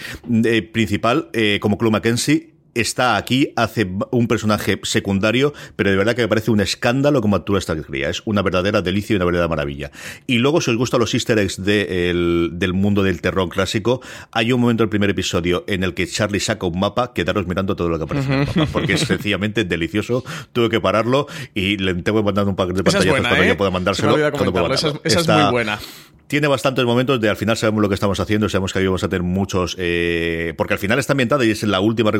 eh, 0.44 0.62
principal, 0.62 1.28
eh, 1.32 1.58
como 1.60 1.76
Chloe 1.78 1.90
Mackenzie, 1.90 2.54
está 2.74 3.16
aquí, 3.16 3.52
hace 3.56 3.88
un 4.10 4.28
personaje 4.28 4.78
secundario, 4.84 5.52
pero 5.76 5.90
de 5.90 5.96
verdad 5.96 6.14
que 6.14 6.22
me 6.22 6.28
parece 6.28 6.50
un 6.50 6.60
escándalo 6.60 7.20
como 7.20 7.36
actúa 7.36 7.58
esta 7.58 7.74
cría. 7.80 8.08
Es 8.10 8.22
una 8.24 8.42
verdadera 8.42 8.82
delicia 8.82 9.14
y 9.14 9.16
una 9.16 9.24
verdadera 9.24 9.48
maravilla. 9.48 9.90
Y 10.26 10.38
luego, 10.38 10.60
si 10.60 10.70
os 10.70 10.76
gustan 10.76 11.00
los 11.00 11.12
easter 11.14 11.38
eggs 11.38 11.64
de 11.64 12.10
el- 12.10 12.50
del 12.54 12.74
mundo 12.74 13.02
del 13.02 13.20
terror 13.20 13.48
clásico, 13.48 14.00
hay 14.32 14.52
un 14.52 14.60
momento 14.60 14.82
del 14.82 14.90
primer 14.90 15.10
episodio 15.10 15.64
en 15.66 15.82
el 15.82 15.94
que 15.94 16.06
Charlie 16.06 16.40
saca 16.40 16.66
un 16.66 16.78
mapa, 16.78 17.12
quedaros 17.12 17.46
mirando 17.46 17.74
todo 17.76 17.88
lo 17.88 17.98
que 17.98 18.04
aparece 18.04 18.32
en 18.32 18.40
el 18.40 18.46
mapa, 18.46 18.66
porque 18.72 18.92
es 18.94 19.00
sencillamente 19.08 19.64
delicioso. 19.64 20.24
Tuve 20.52 20.68
que 20.68 20.80
pararlo 20.80 21.26
y 21.54 21.76
le 21.78 21.94
tengo 21.94 22.18
que 22.20 22.24
mandar 22.24 22.46
un 22.46 22.54
paquete 22.56 22.78
de 22.78 22.84
pantallazos 22.84 23.10
buena, 23.10 23.28
cuando 23.28 23.44
¿eh? 23.44 23.48
yo 23.48 23.56
pueda 23.56 23.70
mandárselo. 23.70 24.16
cuando 24.32 24.52
pueda. 24.52 24.74
Esa 24.74 24.92
es- 25.04 25.28
muy 25.28 25.50
buena. 25.50 25.78
tiene 26.28 26.46
bastantes 26.46 26.84
momentos 26.84 27.18
de 27.22 27.30
al 27.30 27.36
final 27.36 27.56
sabemos 27.56 27.80
lo 27.80 27.88
que 27.88 27.94
estamos 27.94 28.20
haciendo, 28.20 28.48
sabemos 28.50 28.72
que 28.74 28.80
ahí 28.80 28.84
vamos 28.84 29.02
a 29.02 29.08
tener 29.08 29.22
muchos, 29.22 29.74
eh, 29.78 30.52
porque 30.58 30.74
al 30.74 30.78
final 30.78 30.98
está 30.98 31.14
ambientada 31.14 31.42
y 31.46 31.50
es 31.52 31.62
la 31.62 31.80
última 31.80 32.12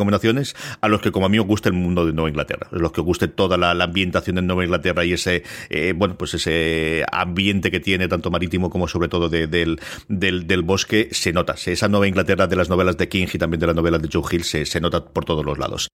a 0.81 0.88
los 0.88 1.01
que 1.01 1.12
como 1.12 1.27
a 1.27 1.29
mí 1.29 1.38
os 1.38 1.46
gusta 1.46 1.68
el 1.68 1.74
mundo 1.74 2.07
de 2.07 2.12
Nueva 2.12 2.29
Inglaterra, 2.31 2.68
a 2.70 2.77
los 2.77 2.92
que 2.92 3.01
os 3.01 3.07
guste 3.07 3.29
toda 3.29 3.57
la, 3.57 3.70
ambientación 3.85 4.37
de 4.37 4.42
Nueva 4.42 4.64
Inglaterra 4.64 5.05
y 5.05 5.12
ese, 5.12 5.42
eh, 5.70 5.92
bueno, 5.96 6.16
pues 6.18 6.35
ese 6.35 7.05
ambiente 7.11 7.70
que 7.70 7.81
tiene 7.81 8.09
tanto 8.09 8.31
marítimo 8.31 8.70
como 8.70 8.88
sobre 8.88 9.09
todo 9.09 9.29
de- 9.29 9.46
del, 9.46 9.79
del, 10.09 10.62
bosque, 10.62 11.09
se 11.12 11.33
nota, 11.33 11.55
esa 11.64 11.88
Nueva 11.88 12.09
Inglaterra 12.09 12.46
de 12.46 12.57
las 12.57 12.68
novelas 12.68 12.96
de 12.96 13.09
King 13.09 13.27
y 13.33 13.38
también 13.38 13.61
de 13.61 13.66
las 13.66 13.77
novelas 13.77 14.03
de 14.03 14.09
Joe 14.12 14.22
Hill 14.31 14.44
se, 14.44 14.66
se 14.66 14.81
nota 14.81 15.05
por 15.05 15.24
todos 15.24 15.44
los 15.44 15.59
lados. 15.59 15.88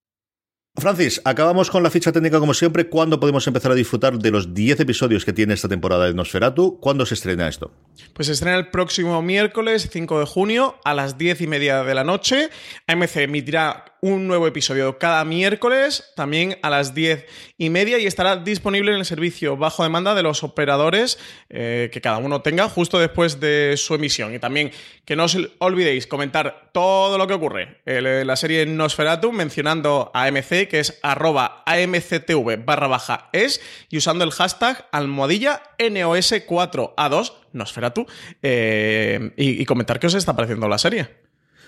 Francis, 0.76 1.20
acabamos 1.24 1.70
con 1.70 1.85
la 1.85 1.90
ficha 1.90 2.11
técnica 2.11 2.40
como 2.40 2.52
siempre. 2.52 2.88
¿Cuándo 2.88 3.20
podemos 3.20 3.46
empezar 3.46 3.70
a 3.70 3.76
disfrutar 3.76 4.18
de 4.18 4.30
los 4.33 4.54
10 4.54 4.80
episodios 4.80 5.24
que 5.24 5.33
tiene 5.33 5.54
esta 5.54 5.68
temporada 5.68 6.07
de 6.07 6.14
Nosferatu? 6.14 6.80
¿Cuándo 6.80 7.07
se 7.07 7.14
estrena 7.14 7.46
esto? 7.46 7.70
Pues 8.12 8.26
se 8.26 8.33
estrena 8.33 8.57
el 8.59 8.70
próximo 8.70 9.22
miércoles 9.22 9.88
5 9.92 10.18
de 10.18 10.26
junio 10.26 10.74
a 10.85 10.92
las 10.94 11.16
10 11.16 11.42
y 11.42 11.46
media 11.46 11.85
de 11.85 11.94
la 11.94 12.02
noche. 12.02 12.50
AMC 12.88 13.16
emitirá 13.18 13.85
un 14.04 14.28
nuevo 14.28 14.46
episodio 14.46 14.98
cada 14.98 15.24
miércoles, 15.24 16.12
también 16.14 16.58
a 16.60 16.68
las 16.68 16.94
10 16.94 17.24
y 17.56 17.70
media, 17.70 17.98
y 17.98 18.04
estará 18.04 18.36
disponible 18.36 18.92
en 18.92 18.98
el 18.98 19.06
servicio 19.06 19.56
bajo 19.56 19.82
demanda 19.82 20.14
de 20.14 20.22
los 20.22 20.44
operadores 20.44 21.18
eh, 21.48 21.88
que 21.90 22.02
cada 22.02 22.18
uno 22.18 22.42
tenga 22.42 22.68
justo 22.68 22.98
después 22.98 23.40
de 23.40 23.78
su 23.78 23.94
emisión. 23.94 24.34
Y 24.34 24.38
también 24.38 24.72
que 25.06 25.16
no 25.16 25.24
os 25.24 25.38
olvidéis 25.56 26.06
comentar 26.06 26.68
todo 26.72 27.16
lo 27.16 27.26
que 27.26 27.32
ocurre 27.32 27.80
en 27.86 28.26
la 28.26 28.36
serie 28.36 28.66
Nosferatu 28.66 29.32
mencionando 29.32 30.10
a 30.12 30.24
AMC, 30.24 30.68
que 30.68 30.80
es 30.80 30.98
arroba 31.02 31.62
AMCTV 31.64 32.62
barra 32.62 32.88
baja 32.88 33.30
es, 33.32 33.62
y 33.88 33.96
usando 33.96 34.22
el 34.24 34.32
hashtag 34.32 34.86
almohadilla 34.92 35.62
NOS4A2 35.78 37.32
Nosferatu, 37.52 38.06
eh, 38.42 39.32
y, 39.38 39.64
comentar 39.64 39.98
qué 39.98 40.08
os 40.08 40.14
está 40.14 40.36
pareciendo 40.36 40.68
la 40.68 40.76
serie. 40.76 41.23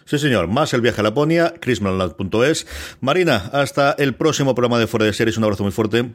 Sí, 0.07 0.19
señor. 0.21 0.47
Más 0.47 0.73
el 0.73 0.81
viaje 0.81 1.01
a 1.01 1.05
Laponia, 1.05 1.55
chrismanland.es. 1.61 2.67
Marina, 3.01 3.51
hasta 3.53 3.93
el 3.99 4.15
próximo 4.15 4.55
programa 4.55 4.79
de 4.79 4.87
Fuera 4.87 5.05
de 5.05 5.13
Series. 5.13 5.37
Un 5.37 5.45
abrazo 5.45 5.65
muy 5.65 5.73
fuerte. 5.73 6.13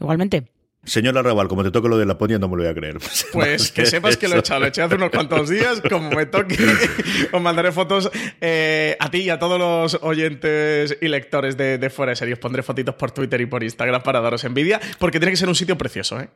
Igualmente. 0.00 0.50
Señor 0.82 1.14
Raval, 1.14 1.46
como 1.46 1.62
te 1.62 1.70
toque 1.70 1.90
lo 1.90 1.98
de 1.98 2.06
Laponia, 2.06 2.38
no 2.38 2.48
me 2.48 2.56
lo 2.56 2.62
voy 2.62 2.72
a 2.72 2.74
creer. 2.74 2.96
Pues 3.32 3.70
que 3.70 3.84
sepas 3.84 4.16
que 4.16 4.26
lo 4.26 4.36
he 4.36 4.38
echado, 4.38 4.60
lo 4.60 4.66
he 4.66 4.68
echado 4.70 4.86
hace 4.86 4.94
unos 4.96 5.10
cuantos 5.10 5.50
días. 5.50 5.82
Como 5.86 6.10
me 6.10 6.24
toque, 6.24 6.56
os 7.32 7.42
mandaré 7.42 7.70
fotos 7.72 8.10
eh, 8.40 8.96
a 8.98 9.10
ti 9.10 9.18
y 9.18 9.30
a 9.30 9.38
todos 9.38 9.58
los 9.58 10.02
oyentes 10.02 10.96
y 11.02 11.08
lectores 11.08 11.58
de, 11.58 11.76
de 11.76 11.90
Fuera 11.90 12.10
de 12.10 12.16
Series. 12.16 12.38
Os 12.38 12.40
pondré 12.40 12.62
fotitos 12.62 12.94
por 12.94 13.10
Twitter 13.10 13.38
y 13.42 13.46
por 13.46 13.62
Instagram 13.62 14.02
para 14.02 14.22
daros 14.22 14.44
envidia, 14.44 14.80
porque 14.98 15.20
tiene 15.20 15.32
que 15.32 15.36
ser 15.36 15.48
un 15.48 15.54
sitio 15.54 15.76
precioso, 15.76 16.18
¿eh? 16.18 16.30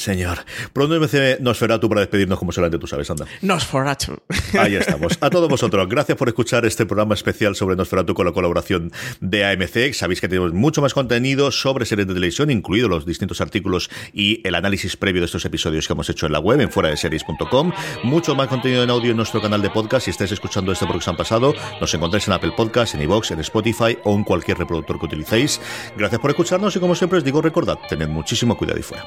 Señor. 0.00 0.38
Pronto 0.72 0.98
MC 0.98 1.40
Nosferatu 1.40 1.88
para 1.88 2.00
despedirnos 2.00 2.38
como 2.38 2.52
solamente 2.52 2.78
tú 2.78 2.86
sabes, 2.86 3.10
anda. 3.10 3.26
Nosferatu. 3.42 4.16
Ahí 4.58 4.74
estamos. 4.74 5.18
A 5.20 5.28
todos 5.28 5.48
vosotros, 5.48 5.86
gracias 5.88 6.16
por 6.16 6.28
escuchar 6.28 6.64
este 6.64 6.86
programa 6.86 7.14
especial 7.14 7.54
sobre 7.54 7.76
Nosferatu 7.76 8.14
con 8.14 8.24
la 8.24 8.32
colaboración 8.32 8.92
de 9.20 9.44
AMC. 9.44 9.92
Sabéis 9.92 10.20
que 10.20 10.28
tenemos 10.28 10.54
mucho 10.54 10.80
más 10.80 10.94
contenido 10.94 11.50
sobre 11.50 11.84
series 11.84 12.08
de 12.08 12.14
televisión, 12.14 12.50
incluidos 12.50 12.88
los 12.88 13.04
distintos 13.04 13.42
artículos 13.42 13.90
y 14.14 14.40
el 14.46 14.54
análisis 14.54 14.96
previo 14.96 15.20
de 15.20 15.26
estos 15.26 15.44
episodios 15.44 15.86
que 15.86 15.92
hemos 15.92 16.08
hecho 16.08 16.24
en 16.24 16.32
la 16.32 16.40
web, 16.40 16.60
en 16.60 16.70
fuera 16.70 16.88
de 16.88 16.96
series.com. 16.96 17.72
Mucho 18.02 18.34
más 18.34 18.48
contenido 18.48 18.82
en 18.82 18.90
audio 18.90 19.10
en 19.10 19.18
nuestro 19.18 19.42
canal 19.42 19.60
de 19.60 19.68
podcast. 19.68 20.06
Si 20.06 20.10
estáis 20.10 20.32
escuchando 20.32 20.72
este 20.72 20.86
porque 20.86 21.04
se 21.04 21.10
han 21.10 21.16
pasado, 21.16 21.52
nos 21.78 21.92
encontráis 21.92 22.26
en 22.26 22.32
Apple 22.32 22.52
Podcast, 22.56 22.94
en 22.94 23.02
iVoox, 23.02 23.32
en 23.32 23.40
Spotify 23.40 23.98
o 24.04 24.14
en 24.14 24.24
cualquier 24.24 24.56
reproductor 24.56 24.98
que 24.98 25.06
utilicéis. 25.06 25.60
Gracias 25.96 26.20
por 26.20 26.30
escucharnos 26.30 26.74
y 26.74 26.80
como 26.80 26.94
siempre 26.94 27.18
os 27.18 27.24
digo, 27.24 27.42
recordad, 27.42 27.78
tened 27.88 28.08
muchísimo 28.08 28.56
cuidado 28.56 28.80
y 28.80 28.82
fuera. 28.82 29.04